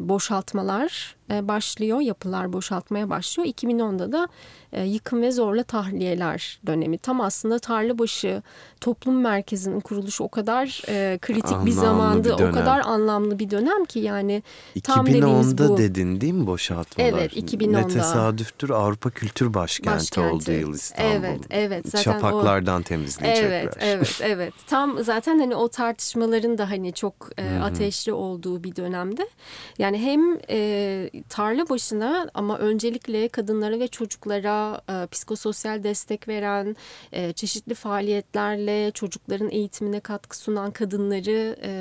[0.00, 3.48] boşaltmalar başlıyor, yapılar boşaltmaya başlıyor.
[3.48, 4.28] 2010'da da
[4.72, 6.98] e, yıkım ve zorla tahliyeler dönemi.
[6.98, 8.42] Tam aslında Tarlabaşı
[8.80, 12.54] Toplum Merkezi'nin kuruluşu o kadar e, kritik Anlamlı bir bir zamandı, o dönem.
[12.54, 14.42] kadar anlamlı bir dönem ki yani
[14.82, 15.78] tam dediğimiz 2010'da bu.
[15.78, 17.08] dedin değil mi boşaltmalar?
[17.08, 17.78] Evet, 2010'da.
[17.78, 20.20] Ne tesadüftür Avrupa Kültür Başkenti, Başkenti.
[20.34, 21.12] olduğu yıl İstanbul.
[21.12, 21.84] Evet, evet.
[21.88, 23.50] Zaten o- Çapaklardan temizleyecekler.
[23.50, 24.54] Evet, evet, evet.
[24.66, 29.28] Tam zaten hani o tartışmaların da hani çok e, ateşli olduğu bir dönemde.
[29.78, 36.76] Yani hem e, tarla başına ama öncelikle kadınlara ve çocuklara e, psikososyal destek veren,
[37.12, 41.72] e, çeşitli faaliyetlerle çocukların eğitimine katkı sunan kadınları e,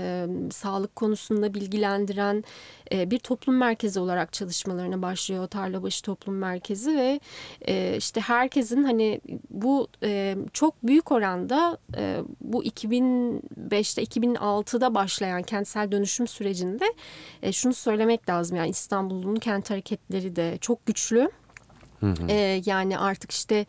[0.51, 2.43] sağlık konusunda bilgilendiren
[2.91, 7.19] e, bir toplum merkezi olarak çalışmalarına başlıyor Tarlabaşı Toplum Merkezi ve
[7.61, 11.77] e, işte herkesin hani bu e, çok büyük oranda
[12.41, 16.85] bu 2005'te 2006'da başlayan kentsel dönüşüm sürecinde
[17.51, 21.31] şunu söylemek lazım yani İstanbul'un kent hareketleri de çok güçlü.
[22.29, 23.65] Ee, yani artık işte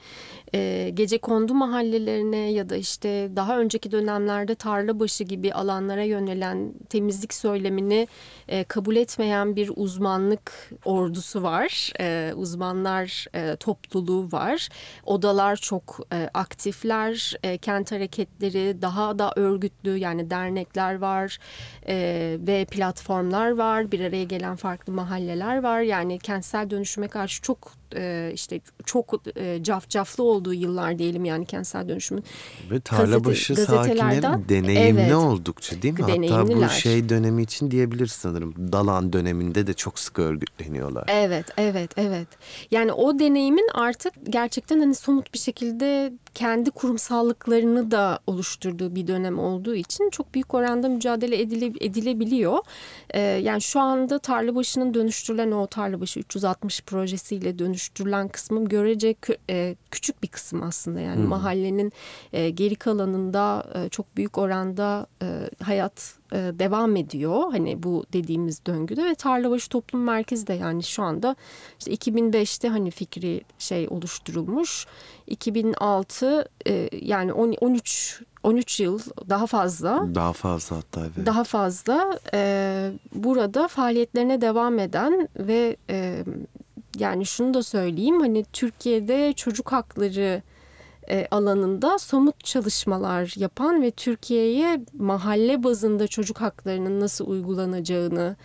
[0.55, 7.35] e, gece kondu mahallelerine ya da işte daha önceki dönemlerde tarlabaşı gibi alanlara yönelen temizlik
[7.35, 8.09] söylemini
[8.49, 11.93] e, kabul etmeyen bir uzmanlık ordusu var.
[12.01, 14.69] E, uzmanlar e, topluluğu var.
[15.05, 17.35] Odalar çok e, aktifler.
[17.43, 21.39] E, kent hareketleri daha da örgütlü yani dernekler var
[21.89, 23.93] e, ve platformlar var.
[23.93, 25.81] Bir araya gelen farklı mahalleler var.
[25.81, 31.89] Yani kentsel dönüşüme karşı çok e, işte çok e, cafcaflı olduğu yıllar diyelim yani kentsel
[31.89, 32.25] dönüşümün.
[32.71, 36.31] Ve tarlabaşı sakinleri deneyimli evet, oldukça değil mi?
[36.31, 38.73] Hatta bu şey dönemi için diyebiliriz sanırım.
[38.73, 41.05] Dalan döneminde de çok sık örgütleniyorlar.
[41.09, 42.29] Evet, evet, evet.
[42.71, 49.39] Yani o deneyimin artık gerçekten hani somut bir şekilde kendi kurumsallıklarını da oluşturduğu bir dönem
[49.39, 52.59] olduğu için çok büyük oranda mücadele edile, edilebiliyor.
[53.11, 59.15] Ee, yani şu anda Tarlabaşı'nın dönüştürülen o Tarlabaşı 360 projesiyle dönüştürülen kısmı görece
[59.51, 61.01] e, küçük bir kısım aslında.
[61.01, 61.29] Yani hmm.
[61.29, 61.93] mahallenin
[62.33, 67.53] e, geri kalanında e, çok büyük oranda e, hayat e, devam ediyor.
[67.53, 71.37] Hani bu dediğimiz döngüde ve Tarlabaşı Toplum Merkezi de yani şu anda
[71.79, 74.87] işte 2005'te hani fikri şey oluşturulmuş.
[75.27, 80.15] 2006 e, yani 13 13 yıl daha fazla.
[80.15, 81.27] Daha fazla hatta evet.
[81.27, 86.25] Daha fazla e, burada faaliyetlerine devam eden ve e,
[86.99, 90.43] yani şunu da söyleyeyim hani Türkiye'de çocuk hakları
[91.11, 98.37] e, alanında somut çalışmalar yapan ve Türkiye'ye mahalle bazında çocuk haklarının nasıl uygulanacağını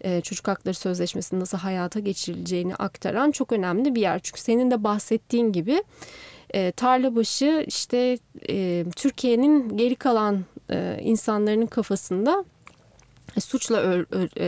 [0.00, 4.20] e, çocuk hakları sözleşmesinin nasıl hayata geçirileceğini aktaran çok önemli bir yer.
[4.22, 5.82] Çünkü senin de bahsettiğin gibi
[6.54, 8.18] e, Tarlabaşı işte
[8.96, 10.44] Türkiye'nin geri kalan
[11.00, 12.44] insanların kafasında
[13.40, 14.46] suçla ö, ö, e,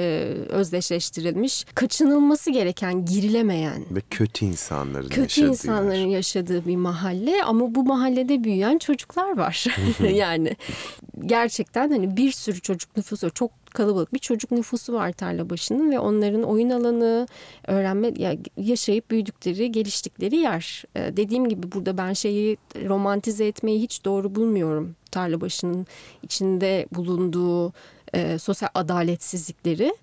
[0.49, 6.17] özdeşleştirilmiş, kaçınılması gereken, girilemeyen ve kötü insanların kötü yaşadığı insanların yer.
[6.17, 9.65] yaşadığı bir mahalle ama bu mahallede büyüyen çocuklar var.
[10.13, 10.57] yani
[11.27, 15.99] gerçekten hani bir sürü çocuk nüfusu çok kalabalık bir çocuk nüfusu var tarla başının ve
[15.99, 17.27] onların oyun alanı,
[17.67, 20.85] öğrenme ya yaşayıp büyüdükleri, geliştikleri yer.
[20.97, 22.57] Ee, dediğim gibi burada ben şeyi
[22.87, 24.97] romantize etmeyi hiç doğru bulmuyorum.
[25.11, 25.87] Tarla başının
[26.23, 27.73] içinde bulunduğu
[28.15, 29.95] e, sosyal adaletsizlikleri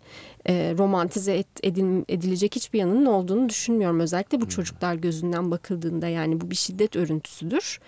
[0.50, 4.00] e, romantize et, edil, edilecek hiçbir yanının olduğunu düşünmüyorum.
[4.00, 4.50] Özellikle bu hmm.
[4.50, 7.80] çocuklar gözünden bakıldığında yani bu bir şiddet örüntüsüdür.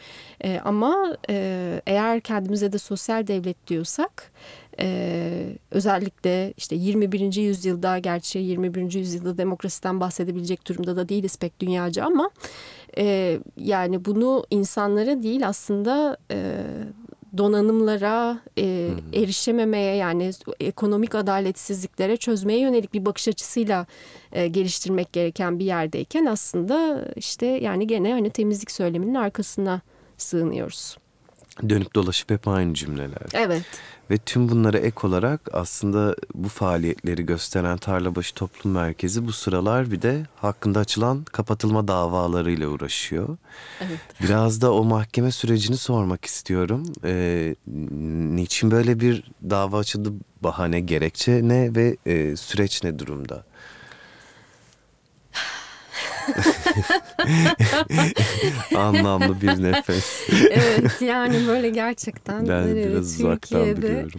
[0.44, 4.32] E, ama e, eğer kendimize de sosyal devlet diyorsak
[4.82, 7.36] ee, özellikle işte 21.
[7.36, 8.94] yüzyılda gerçi 21.
[8.94, 12.30] yüzyılda demokrasiden bahsedebilecek durumda da değiliz pek dünyaca ama
[12.98, 16.64] e, yani bunu insanlara değil aslında e,
[17.38, 23.86] donanımlara e, erişememeye yani ekonomik adaletsizliklere çözmeye yönelik bir bakış açısıyla
[24.32, 29.82] e, geliştirmek gereken bir yerdeyken aslında işte yani gene hani temizlik söyleminin arkasına
[30.18, 30.98] sığınıyoruz.
[31.70, 33.28] Dönüp dolaşıp hep aynı cümleler.
[33.34, 33.64] Evet.
[34.12, 40.02] Ve tüm bunlara ek olarak aslında bu faaliyetleri gösteren Tarlabaşı Toplum Merkezi bu sıralar bir
[40.02, 43.38] de hakkında açılan kapatılma davalarıyla uğraşıyor.
[43.82, 44.00] Evet.
[44.24, 46.94] Biraz da o mahkeme sürecini sormak istiyorum.
[47.06, 47.56] Ee,
[48.36, 50.14] niçin böyle bir dava açıldı?
[50.44, 53.44] Bahane, gerekçe ne ve e, süreç ne durumda?
[58.76, 60.30] Anlamlı bir nefes.
[60.52, 64.12] evet yani böyle gerçekten ben böyle biraz biliyorum.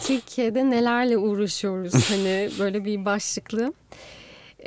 [0.00, 3.72] Türkiye'de nelerle uğraşıyoruz hani böyle bir başlıklı.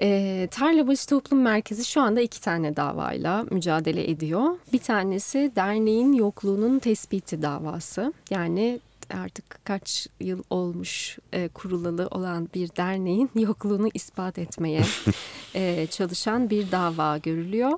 [0.01, 4.43] E, Tarlabaşı Toplum Merkezi şu anda iki tane davayla mücadele ediyor.
[4.73, 8.13] Bir tanesi derneğin yokluğunun tespiti davası.
[8.29, 8.79] Yani
[9.13, 14.81] artık kaç yıl olmuş e, kurulalı olan bir derneğin yokluğunu ispat etmeye
[15.55, 17.71] e, çalışan bir dava görülüyor.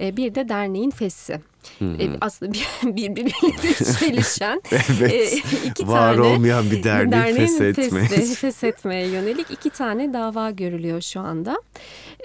[0.00, 1.40] E, bir de derneğin fesi.
[1.80, 2.66] E, aslında bir,
[2.96, 8.06] birbiriyle çelişen evet, e, iki var tane olmayan bir derneği feshetmeye.
[8.34, 11.62] feshetmeye yönelik iki tane dava görülüyor şu anda.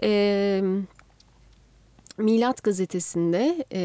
[0.01, 0.64] Evet
[2.18, 3.82] Milat gazetesinde e,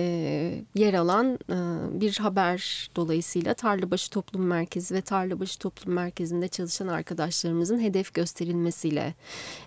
[0.74, 1.56] yer alan e,
[2.00, 9.14] bir haber dolayısıyla Tarlabaşı Toplum Merkezi ve Tarlabaşı Toplum Merkezi'nde çalışan arkadaşlarımızın hedef gösterilmesiyle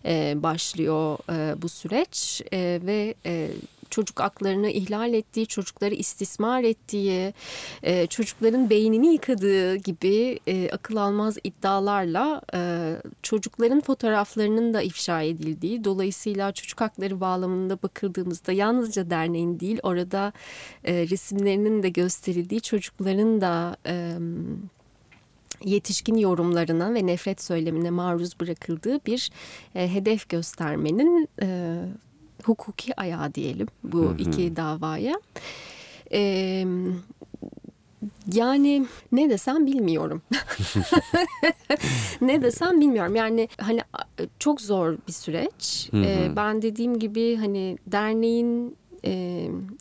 [0.06, 2.42] e, başlıyor e, bu süreç.
[2.54, 3.50] E, ve e,
[3.90, 7.34] çocuk haklarını ihlal ettiği, çocukları istismar ettiği,
[7.84, 12.60] e, çocukların beynini yıkadığı gibi e, akıl almaz iddialarla e,
[13.24, 20.34] çocukların fotoğraflarının da ifşa edildiği, dolayısıyla çocuk hakları bağlamında bakıldığımızda yalnızca derneğin değil orada
[20.86, 23.78] resimlerinin de gösterildiği çocukların da
[25.66, 29.32] yetişkin yorumlarına ve nefret söylemine maruz bırakıldığı bir
[29.76, 31.80] e, hedef göstermenin e,
[32.44, 34.18] hukuki ayağı diyelim bu hı hı.
[34.18, 35.16] iki davaya.
[36.12, 36.66] Ee,
[38.34, 40.22] yani ne desem bilmiyorum.
[42.22, 43.16] ne desem bilmiyorum.
[43.16, 43.82] Yani hani
[44.40, 45.90] çok zor bir süreç.
[45.92, 46.06] Hı hı.
[46.06, 49.12] Ee, ben dediğim gibi hani derneğin e,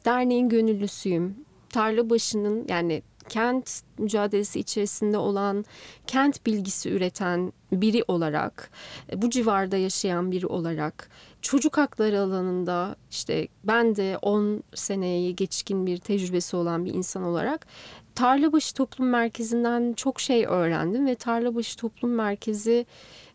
[0.05, 1.37] derneğin gönüllüsüyüm.
[1.69, 5.65] Tarla başının yani kent mücadelesi içerisinde olan,
[6.07, 8.71] kent bilgisi üreten biri olarak,
[9.17, 11.11] bu civarda yaşayan biri olarak,
[11.43, 17.67] çocuk hakları alanında işte ben de 10 seneyi geçkin bir tecrübesi olan bir insan olarak
[18.15, 22.87] Tarlabaşı Toplum Merkezi'nden çok şey öğrendim ve Tarlabaşı Toplum Merkezi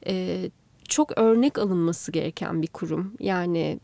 [0.08, 0.44] e,
[0.88, 3.14] çok örnek alınması gereken bir kurum.
[3.20, 3.80] Yani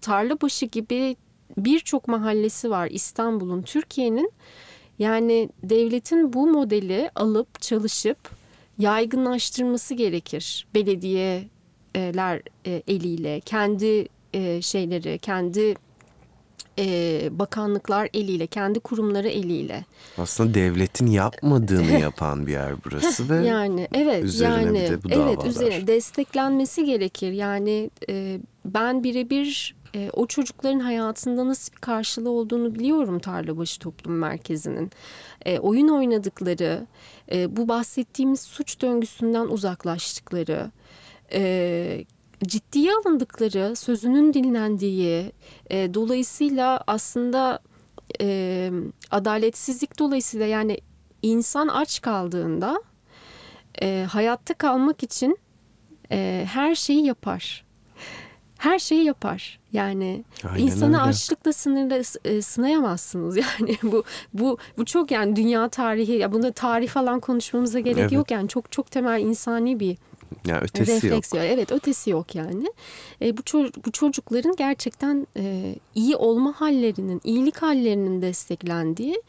[0.00, 1.16] Tarlabaşı gibi
[1.56, 4.32] birçok mahallesi var İstanbul'un, Türkiye'nin
[4.98, 8.18] yani devletin bu modeli alıp çalışıp
[8.78, 10.66] yaygınlaştırması gerekir.
[10.74, 11.55] Belediyeler
[11.96, 14.08] e, eliyle, kendi
[14.62, 15.74] şeyleri, kendi
[16.78, 19.84] e, bakanlıklar eliyle, kendi kurumları eliyle.
[20.18, 25.22] Aslında devletin yapmadığını yapan bir yer burası ve yani evet üzerine yani bir de bu
[25.22, 27.32] evet üzerine desteklenmesi gerekir.
[27.32, 34.18] Yani e, ben birebir e, o çocukların hayatında nasıl bir karşılığı olduğunu biliyorum Tarlabaşı Toplum
[34.18, 34.90] Merkezi'nin.
[35.44, 36.86] E, oyun oynadıkları,
[37.32, 40.70] e, bu bahsettiğimiz suç döngüsünden uzaklaştıkları,
[41.32, 42.04] e,
[42.44, 45.32] ciddiye alındıkları, sözünün dinlendiği,
[45.70, 47.58] e, dolayısıyla aslında
[48.20, 48.70] e,
[49.10, 50.78] adaletsizlik dolayısıyla yani
[51.22, 52.82] insan aç kaldığında
[53.82, 55.38] e, hayatta kalmak için
[56.12, 57.66] e, her şeyi yapar
[58.58, 59.58] her şeyi yapar.
[59.72, 60.98] Yani Aynen insanı öyle.
[60.98, 63.36] açlıkla sınırla e, sınayamazsınız.
[63.58, 64.04] Yani bu
[64.34, 68.12] bu bu çok yani dünya tarihi ya bunda tarih falan konuşmamıza gerek evet.
[68.12, 69.98] yok yani çok çok temel insani bir
[70.46, 71.42] ya ötesi refleks yok.
[71.46, 72.72] Evet ötesi yok yani.
[73.22, 79.22] E, bu, ço- bu çocukların gerçekten e, iyi olma hallerinin, iyilik hallerinin desteklendiği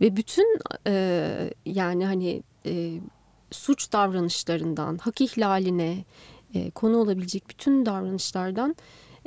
[0.00, 2.92] ve bütün e, yani hani e,
[3.50, 6.04] suç davranışlarından hak ihlaline,
[6.54, 8.76] e, konu olabilecek bütün davranışlardan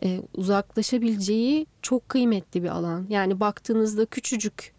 [0.03, 3.05] e, uzaklaşabileceği çok kıymetli bir alan.
[3.09, 4.73] Yani baktığınızda küçücük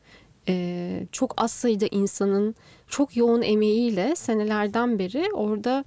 [0.49, 2.55] e, çok az sayıda insanın
[2.89, 5.85] çok yoğun emeğiyle senelerden beri orada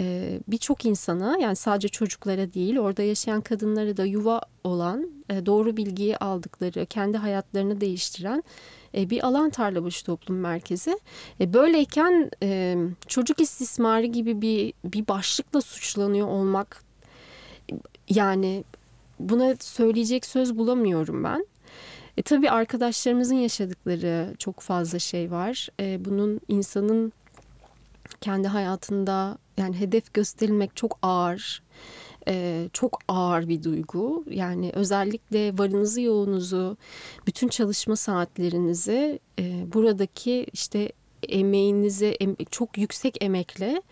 [0.00, 5.76] e, birçok insana yani sadece çocuklara değil orada yaşayan kadınlara da yuva olan e, doğru
[5.76, 8.44] bilgiyi aldıkları kendi hayatlarını değiştiren
[8.94, 10.98] e, bir alan Tarlabaşı Toplum Merkezi.
[11.40, 12.76] E, böyleyken e,
[13.06, 16.84] çocuk istismarı gibi bir bir başlıkla suçlanıyor olmak
[18.08, 18.64] yani
[19.18, 21.46] buna söyleyecek söz bulamıyorum ben.
[22.16, 25.68] E, tabii arkadaşlarımızın yaşadıkları çok fazla şey var.
[25.80, 27.12] E, bunun insanın
[28.20, 31.62] kendi hayatında yani hedef gösterilmek çok ağır
[32.28, 34.24] e, çok ağır bir duygu.
[34.30, 36.76] Yani özellikle varınızı yoğunuzu,
[37.26, 40.92] bütün çalışma saatlerinizi e, buradaki işte
[41.28, 43.82] emeğinizi em, çok yüksek emekle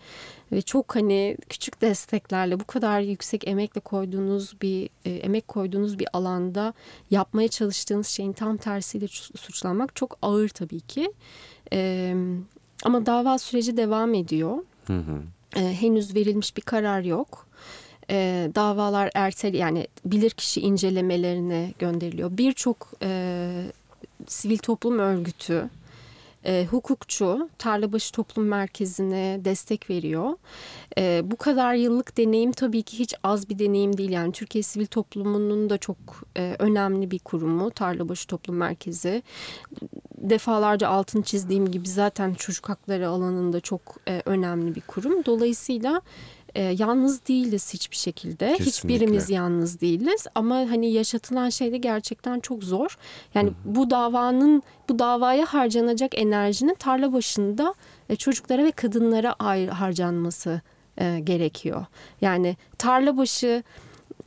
[0.51, 6.07] ve çok hani küçük desteklerle bu kadar yüksek emekle koyduğunuz bir e, emek koyduğunuz bir
[6.13, 6.73] alanda
[7.11, 11.13] yapmaya çalıştığınız şeyin tam tersiyle suçlanmak çok ağır tabii ki.
[12.83, 14.57] Ama dava süreci devam ediyor.
[14.87, 15.21] Hı hı.
[15.55, 17.47] E, henüz verilmiş bir karar yok
[18.09, 22.37] e, davalar ertel yani bilirkişi incelemelerine gönderiliyor.
[22.37, 23.49] Birçok e,
[24.27, 25.69] sivil toplum örgütü,
[26.45, 30.33] e, hukukçu Tarlabaşı Toplum Merkezi'ne destek veriyor.
[30.97, 34.09] E, bu kadar yıllık deneyim tabii ki hiç az bir deneyim değil.
[34.09, 35.97] Yani Türkiye Sivil Toplumu'nun da çok
[36.37, 39.23] e, önemli bir kurumu Tarlabaşı Toplum Merkezi.
[40.17, 45.25] Defalarca altını çizdiğim gibi zaten çocuk hakları alanında çok e, önemli bir kurum.
[45.25, 46.01] Dolayısıyla
[46.55, 48.47] e, yalnız değiliz hiçbir şekilde.
[48.47, 48.65] Kesinlikle.
[48.65, 52.97] Hiçbirimiz yalnız değiliz ama hani yaşatılan şey de gerçekten çok zor.
[53.33, 53.53] Yani Hı.
[53.65, 57.73] bu davanın bu davaya harcanacak enerjinin tarla başında
[58.09, 60.61] e, çocuklara ve kadınlara ayrı harcanması
[60.97, 61.85] e, gerekiyor.
[62.21, 63.63] Yani tarla başı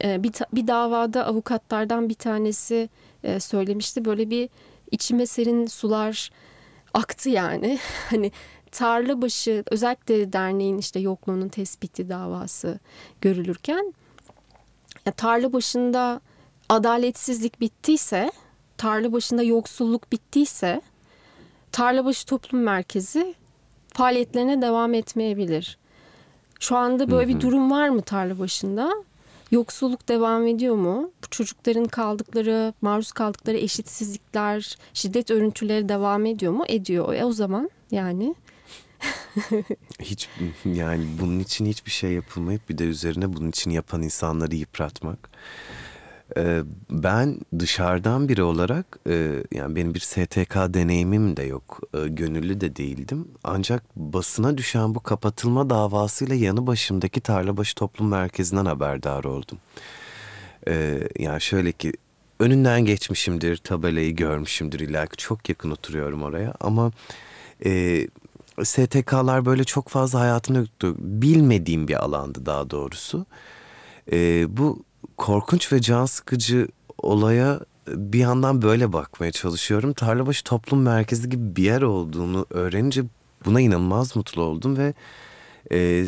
[0.05, 2.89] e, bir, bir davada avukatlardan bir tanesi
[3.25, 4.05] e, söylemişti.
[4.05, 4.49] Böyle bir
[4.91, 6.31] içime serin sular
[6.95, 7.79] aktı yani.
[8.11, 8.33] Hani
[8.71, 12.79] Tarlabaşı özellikle derneğin işte yokluğunun tespiti davası
[13.21, 13.95] görülürken
[15.07, 16.21] ya tarla başında
[16.69, 18.33] adaletsizlik bittiyse,
[18.77, 20.83] tarla başında yoksulluk bittiyse
[21.73, 23.35] Tarlabaşı Toplum Merkezi
[23.89, 25.79] faaliyetlerine devam etmeyebilir.
[26.61, 28.93] Şu anda böyle bir durum var mı tarla başında?
[29.51, 31.11] Yoksulluk devam ediyor mu?
[31.25, 36.65] Bu çocukların kaldıkları, maruz kaldıkları eşitsizlikler, şiddet örüntüleri devam ediyor mu?
[36.69, 37.15] Ediyor.
[37.15, 38.35] E o zaman yani
[40.01, 40.29] hiç
[40.65, 45.31] yani bunun için hiçbir şey yapılmayıp bir de üzerine bunun için yapan insanları yıpratmak.
[46.37, 51.81] Ee, ben dışarıdan biri olarak e, yani benim bir STK deneyimim de yok.
[51.95, 53.29] E, gönüllü de değildim.
[53.45, 59.59] Ancak basına düşen bu kapatılma davasıyla yanı başımdaki Tarlabaşı Toplum Merkezi'nden haberdar oldum.
[60.69, 61.93] E, yani şöyle ki
[62.41, 66.93] önünden geçmişimdir, tabelayı görmüşümdür illa ki çok yakın oturuyorum oraya ama
[67.65, 68.07] e,
[68.65, 70.95] STK'lar böyle çok fazla hayatımda yoktu.
[70.99, 73.27] Bilmediğim bir alandı daha doğrusu.
[74.13, 74.83] E, bu
[75.17, 79.93] korkunç ve can sıkıcı olaya bir yandan böyle bakmaya çalışıyorum.
[79.93, 83.05] Tarlabaşı Toplum Merkezi gibi bir yer olduğunu öğrenince
[83.45, 84.95] buna inanılmaz mutlu oldum ve
[85.73, 86.07] e,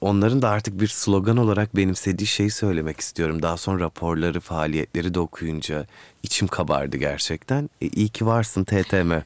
[0.00, 3.42] onların da artık bir slogan olarak benimsediği şeyi söylemek istiyorum.
[3.42, 5.86] Daha sonra raporları, faaliyetleri de okuyunca
[6.22, 7.70] içim kabardı gerçekten.
[7.80, 9.12] E, iyi ki varsın TTM.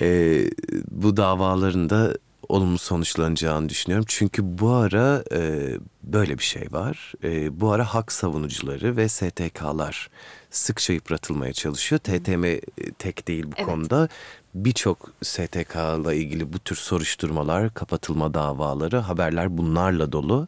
[0.00, 0.42] e,
[0.90, 2.14] bu davaların da
[2.48, 4.04] olumlu sonuçlanacağını düşünüyorum.
[4.08, 5.70] Çünkü bu ara e,
[6.02, 7.12] böyle bir şey var.
[7.24, 10.10] E, bu ara hak savunucuları ve STK'lar
[10.50, 11.98] sıkça yıpratılmaya çalışıyor.
[11.98, 12.60] TTM e,
[12.98, 13.66] tek değil bu evet.
[13.66, 14.08] konuda.
[14.56, 20.46] Birçok STK'la ilgili bu tür soruşturmalar, kapatılma davaları, haberler bunlarla dolu.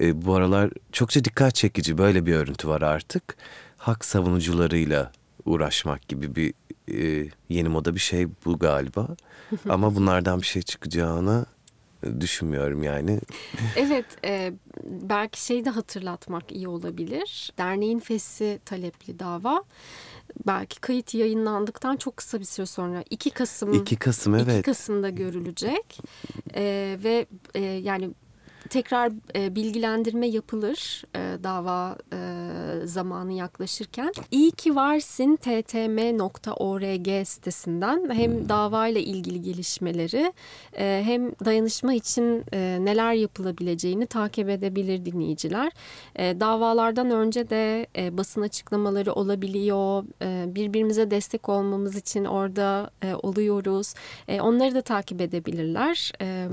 [0.00, 3.36] E, bu aralar çokça dikkat çekici böyle bir örüntü var artık.
[3.76, 5.12] Hak savunucularıyla
[5.44, 6.54] uğraşmak gibi bir
[6.94, 9.08] e, yeni moda bir şey bu galiba.
[9.68, 11.46] Ama bunlardan bir şey çıkacağını
[12.20, 13.20] düşünmüyorum yani.
[13.76, 14.52] evet e,
[14.84, 17.52] belki şey de hatırlatmak iyi olabilir.
[17.58, 19.64] Derneğin fesi talepli dava
[20.46, 24.58] belki kayıt yayınlandıktan çok kısa bir süre sonra 2 Kasım 2 Kasım evet.
[24.58, 26.00] 2 Kasım'da görülecek.
[26.54, 28.10] E, ve e, yani
[28.70, 34.12] tekrar e, bilgilendirme yapılır e, dava e, zamanı yaklaşırken.
[34.30, 38.48] İyi ki varsın ttm.org sitesinden hem hmm.
[38.48, 40.32] davayla ilgili gelişmeleri
[40.78, 45.72] e, hem dayanışma için e, neler yapılabileceğini takip edebilir dinleyiciler.
[46.16, 50.04] E, davalardan önce de e, basın açıklamaları olabiliyor.
[50.22, 53.94] E, birbirimize destek olmamız için orada e, oluyoruz.
[54.28, 56.12] E, onları da takip edebilirler.
[56.20, 56.48] E,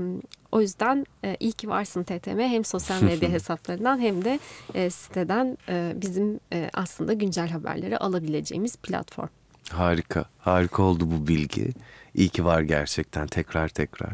[0.52, 4.38] o yüzden e, iyi ki varsın TTM hem sosyal medya hesaplarından hem de
[4.74, 9.28] e, siteden e, bizim e, aslında güncel haberleri alabileceğimiz platform.
[9.70, 11.72] Harika, harika oldu bu bilgi.
[12.14, 14.12] İyi ki var gerçekten tekrar tekrar.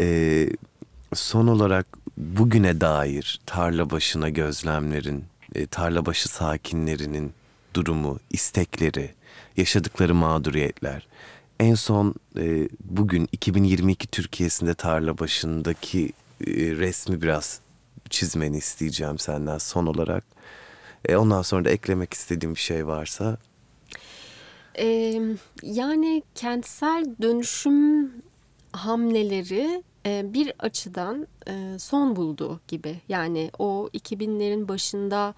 [0.00, 0.48] Ee,
[1.14, 1.86] son olarak
[2.16, 5.24] bugüne dair tarla başına gözlemlerin,
[5.54, 7.32] e, tarla başı sakinlerinin
[7.74, 9.14] durumu, istekleri,
[9.56, 11.06] yaşadıkları mağduriyetler
[11.60, 17.60] en son e, bugün 2022 Türkiye'sinde tarla başındaki e, resmi biraz
[18.10, 20.24] çizmeni isteyeceğim senden son olarak.
[21.04, 23.38] E, ondan sonra da eklemek istediğim bir şey varsa.
[24.78, 25.20] Ee,
[25.62, 28.12] yani kentsel dönüşüm
[28.72, 33.00] hamleleri e, bir açıdan e, son buldu gibi.
[33.08, 35.34] Yani o 2000'lerin başında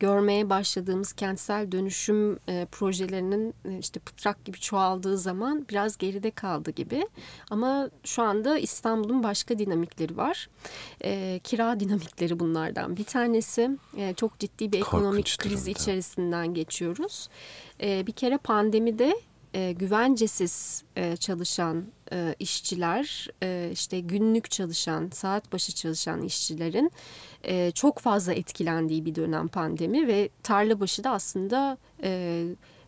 [0.00, 6.70] görmeye başladığımız kentsel dönüşüm e, projelerinin e, işte pıtrak gibi çoğaldığı zaman biraz geride kaldı
[6.70, 7.08] gibi.
[7.50, 10.48] Ama şu anda İstanbul'un başka dinamikleri var.
[11.04, 13.70] E, kira dinamikleri bunlardan bir tanesi.
[13.96, 15.70] E, çok ciddi bir ekonomik Korkunç kriz durumda.
[15.70, 17.28] içerisinden geçiyoruz.
[17.82, 19.14] E, bir kere pandemide
[19.54, 26.92] e, güvencesiz e, çalışan e, işçiler, e, işte günlük çalışan, saat başı çalışan işçilerin
[27.44, 32.44] e, çok fazla etkilendiği bir dönem pandemi ve tarla başı da aslında e,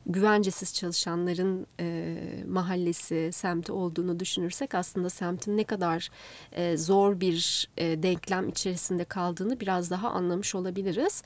[0.06, 2.16] güvencesiz çalışanların e,
[2.48, 6.08] mahallesi, semti olduğunu düşünürsek aslında semtin ne kadar
[6.52, 11.22] e, zor bir e, denklem içerisinde kaldığını biraz daha anlamış olabiliriz.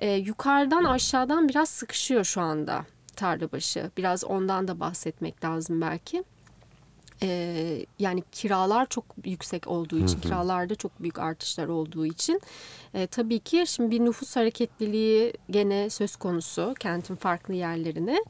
[0.00, 2.84] E, yukarıdan aşağıdan biraz sıkışıyor şu anda
[3.16, 3.90] Tarlabaşı.
[3.96, 6.24] Biraz ondan da bahsetmek lazım belki.
[7.22, 10.20] Ee, yani kiralar çok yüksek olduğu için, hı hı.
[10.20, 12.40] kiralarda çok büyük artışlar olduğu için
[12.94, 18.24] e, tabii ki şimdi bir nüfus hareketliliği gene söz konusu kentin farklı yerlerine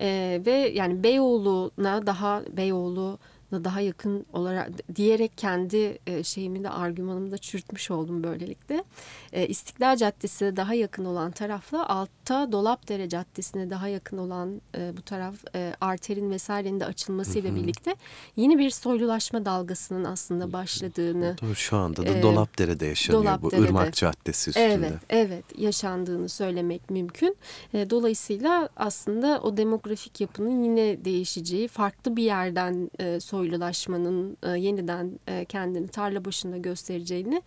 [0.00, 3.18] e, ve yani Beyoğlu'na daha Beyoğlu
[3.52, 8.84] daha yakın olarak diyerek kendi e, şeyimi de argümanımı da çürütmüş oldum böylelikle.
[9.32, 11.88] E, İstiklal Caddesi'ne daha yakın olan tarafla
[12.30, 17.96] altta Dolapdere Caddesi'ne daha yakın olan e, bu taraf e, arterin vesairenin de açılmasıyla birlikte
[18.36, 23.62] yeni bir soylulaşma dalgasının aslında başladığını şu anda da e, Dolapdere'de yaşanıyor Dolapdere'de.
[23.62, 24.72] bu Irmak Caddesi üstünde.
[24.72, 27.36] Evet, evet yaşandığını söylemek mümkün.
[27.74, 35.20] E, dolayısıyla aslında o demografik yapının yine değişeceği, farklı bir yerden e, soylulaşmanın e, yeniden
[35.28, 37.42] e, kendini tarla başında göstereceğini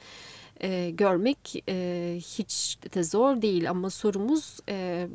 [0.64, 3.69] e, görmek e, hiç de zor değil.
[3.69, 5.07] Ama sorumuz e,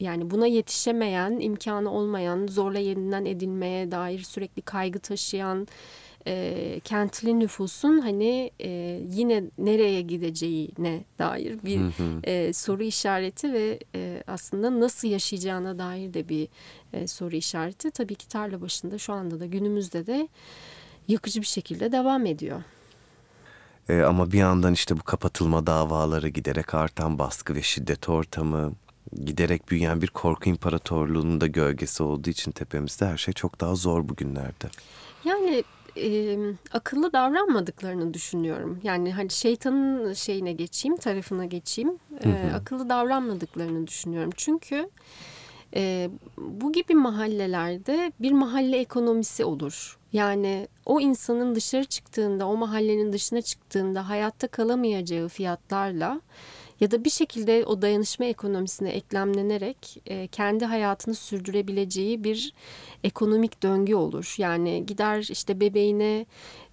[0.00, 5.68] yani buna yetişemeyen, imkanı olmayan, zorla yeniden edilmeye dair sürekli kaygı taşıyan
[6.26, 11.80] e, kentli nüfusun hani e, yine nereye gideceğine dair bir
[12.24, 16.48] e, soru işareti ve e, aslında nasıl yaşayacağına dair de bir
[16.92, 17.90] e, soru işareti.
[17.90, 20.28] Tabii ki tarla başında şu anda da günümüzde de
[21.08, 22.62] yakıcı bir şekilde devam ediyor.
[23.88, 28.72] E, ama bir yandan işte bu kapatılma davaları giderek artan baskı ve şiddet ortamı
[29.24, 34.08] giderek büyüyen bir korku imparatorluğunun da gölgesi olduğu için tepemizde her şey çok daha zor
[34.08, 34.68] bugünlerde.
[35.24, 35.64] Yani
[35.96, 36.38] e,
[36.72, 38.80] akıllı davranmadıklarını düşünüyorum.
[38.82, 41.98] Yani hani şeytanın şeyine geçeyim, tarafına geçeyim.
[42.24, 44.30] E, akıllı davranmadıklarını düşünüyorum.
[44.36, 44.90] Çünkü
[45.76, 49.98] e, bu gibi mahallelerde bir mahalle ekonomisi olur.
[50.12, 56.20] Yani o insanın dışarı çıktığında, o mahallenin dışına çıktığında hayatta kalamayacağı fiyatlarla
[56.80, 62.52] ya da bir şekilde o dayanışma ekonomisine eklemlenerek e, kendi hayatını sürdürebileceği bir
[63.04, 64.34] ekonomik döngü olur.
[64.38, 66.26] Yani gider işte bebeğine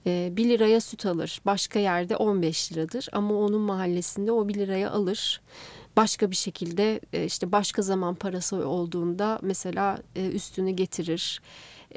[0.05, 1.41] e, 1 liraya süt alır.
[1.45, 5.41] Başka yerde 15 liradır ama onun mahallesinde o 1 liraya alır.
[5.97, 11.41] Başka bir şekilde e, işte başka zaman parası olduğunda mesela e, üstünü getirir.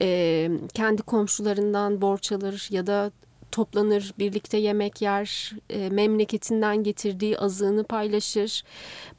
[0.01, 3.11] E, kendi komşularından borç alır ya da
[3.53, 8.65] toplanır, birlikte yemek yer, e, memleketinden getirdiği azığını paylaşır.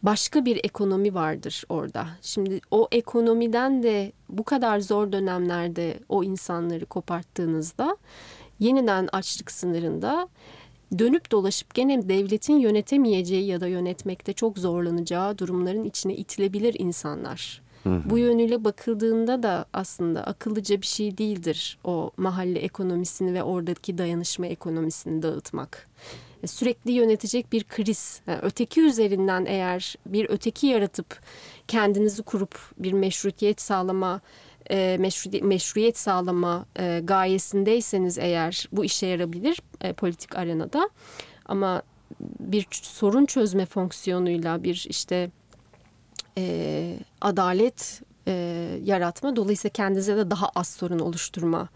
[0.03, 2.07] Başka bir ekonomi vardır orada.
[2.21, 7.97] Şimdi o ekonomiden de bu kadar zor dönemlerde o insanları koparttığınızda
[8.59, 10.27] yeniden açlık sınırında
[10.99, 17.61] dönüp dolaşıp gene devletin yönetemeyeceği ya da yönetmekte çok zorlanacağı durumların içine itilebilir insanlar.
[17.85, 24.47] Bu yönüyle bakıldığında da aslında akıllıca bir şey değildir o mahalle ekonomisini ve oradaki dayanışma
[24.47, 25.87] ekonomisini dağıtmak.
[26.43, 28.21] E, sürekli yönetecek bir kriz.
[28.27, 31.19] Yani öteki üzerinden eğer bir öteki yaratıp
[31.67, 34.21] kendinizi kurup bir meşrutiyet sağlama
[34.71, 40.89] e, meşru, meşruiyet sağlama e, gayesindeyseniz eğer bu işe yarabilir e, politik arenada.
[41.45, 41.81] Ama
[42.39, 45.31] bir sorun çözme fonksiyonuyla bir işte
[46.37, 48.33] e, adalet e,
[48.83, 51.69] yaratma dolayısıyla kendinize de daha az sorun oluşturma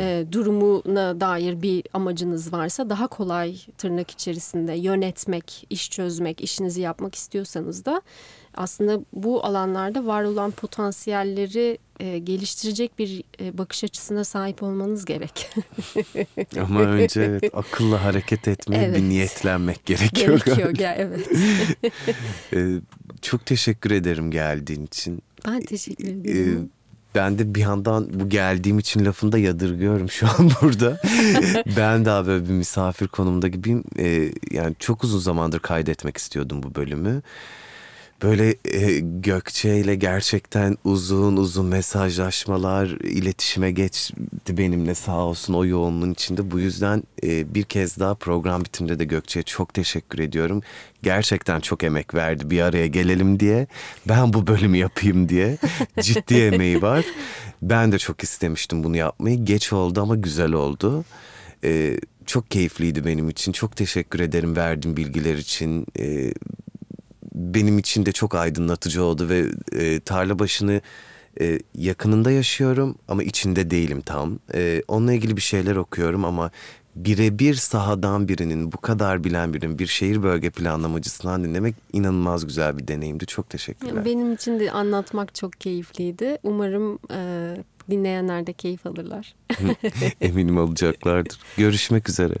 [0.00, 7.14] E, durumuna dair bir amacınız varsa daha kolay tırnak içerisinde yönetmek, iş çözmek, işinizi yapmak
[7.14, 8.02] istiyorsanız da
[8.56, 15.50] aslında bu alanlarda var olan potansiyelleri e, geliştirecek bir e, bakış açısına sahip olmanız gerek.
[16.60, 18.96] Ama önce evet, akıllı hareket etmeye Evet.
[18.96, 20.40] bir niyetlenmek gerekiyor.
[20.44, 20.70] Gerekiyor.
[20.70, 21.28] Gel, evet.
[22.54, 22.80] Ee,
[23.22, 25.22] çok teşekkür ederim geldiğin için.
[25.46, 26.70] Ben teşekkür ederim.
[27.14, 31.00] ben de bir yandan bu geldiğim için lafını da yadırgıyorum şu an burada.
[31.76, 33.84] ben daha böyle bir misafir konumda gibiyim.
[33.98, 37.22] Ee, yani çok uzun zamandır kaydetmek istiyordum bu bölümü.
[38.22, 46.12] Böyle e, Gökçe ile gerçekten uzun uzun mesajlaşmalar, iletişime geçti benimle sağ olsun o yoğunluğun
[46.12, 46.50] içinde.
[46.50, 50.62] Bu yüzden e, bir kez daha program bitiminde de Gökçe'ye çok teşekkür ediyorum.
[51.02, 53.66] Gerçekten çok emek verdi bir araya gelelim diye.
[54.08, 55.58] Ben bu bölümü yapayım diye.
[56.00, 57.04] Ciddi emeği var.
[57.62, 59.44] Ben de çok istemiştim bunu yapmayı.
[59.44, 61.04] Geç oldu ama güzel oldu.
[61.64, 63.52] E, çok keyifliydi benim için.
[63.52, 65.86] Çok teşekkür ederim verdiğin bilgiler için.
[65.98, 66.32] E,
[67.34, 70.80] benim için de çok aydınlatıcı oldu ve e, tarla başını
[71.40, 74.38] e, yakınında yaşıyorum ama içinde değilim tam.
[74.54, 76.50] E, onunla ilgili bir şeyler okuyorum ama
[76.96, 82.88] birebir sahadan birinin bu kadar bilen birinin bir şehir bölge planlamacısından dinlemek inanılmaz güzel bir
[82.88, 83.26] deneyimdi.
[83.26, 84.04] Çok teşekkürler.
[84.04, 86.38] Benim için de anlatmak çok keyifliydi.
[86.42, 87.56] Umarım e,
[87.90, 89.34] dinleyenler de keyif alırlar.
[90.20, 91.38] Eminim alacaklardır.
[91.56, 92.34] Görüşmek üzere.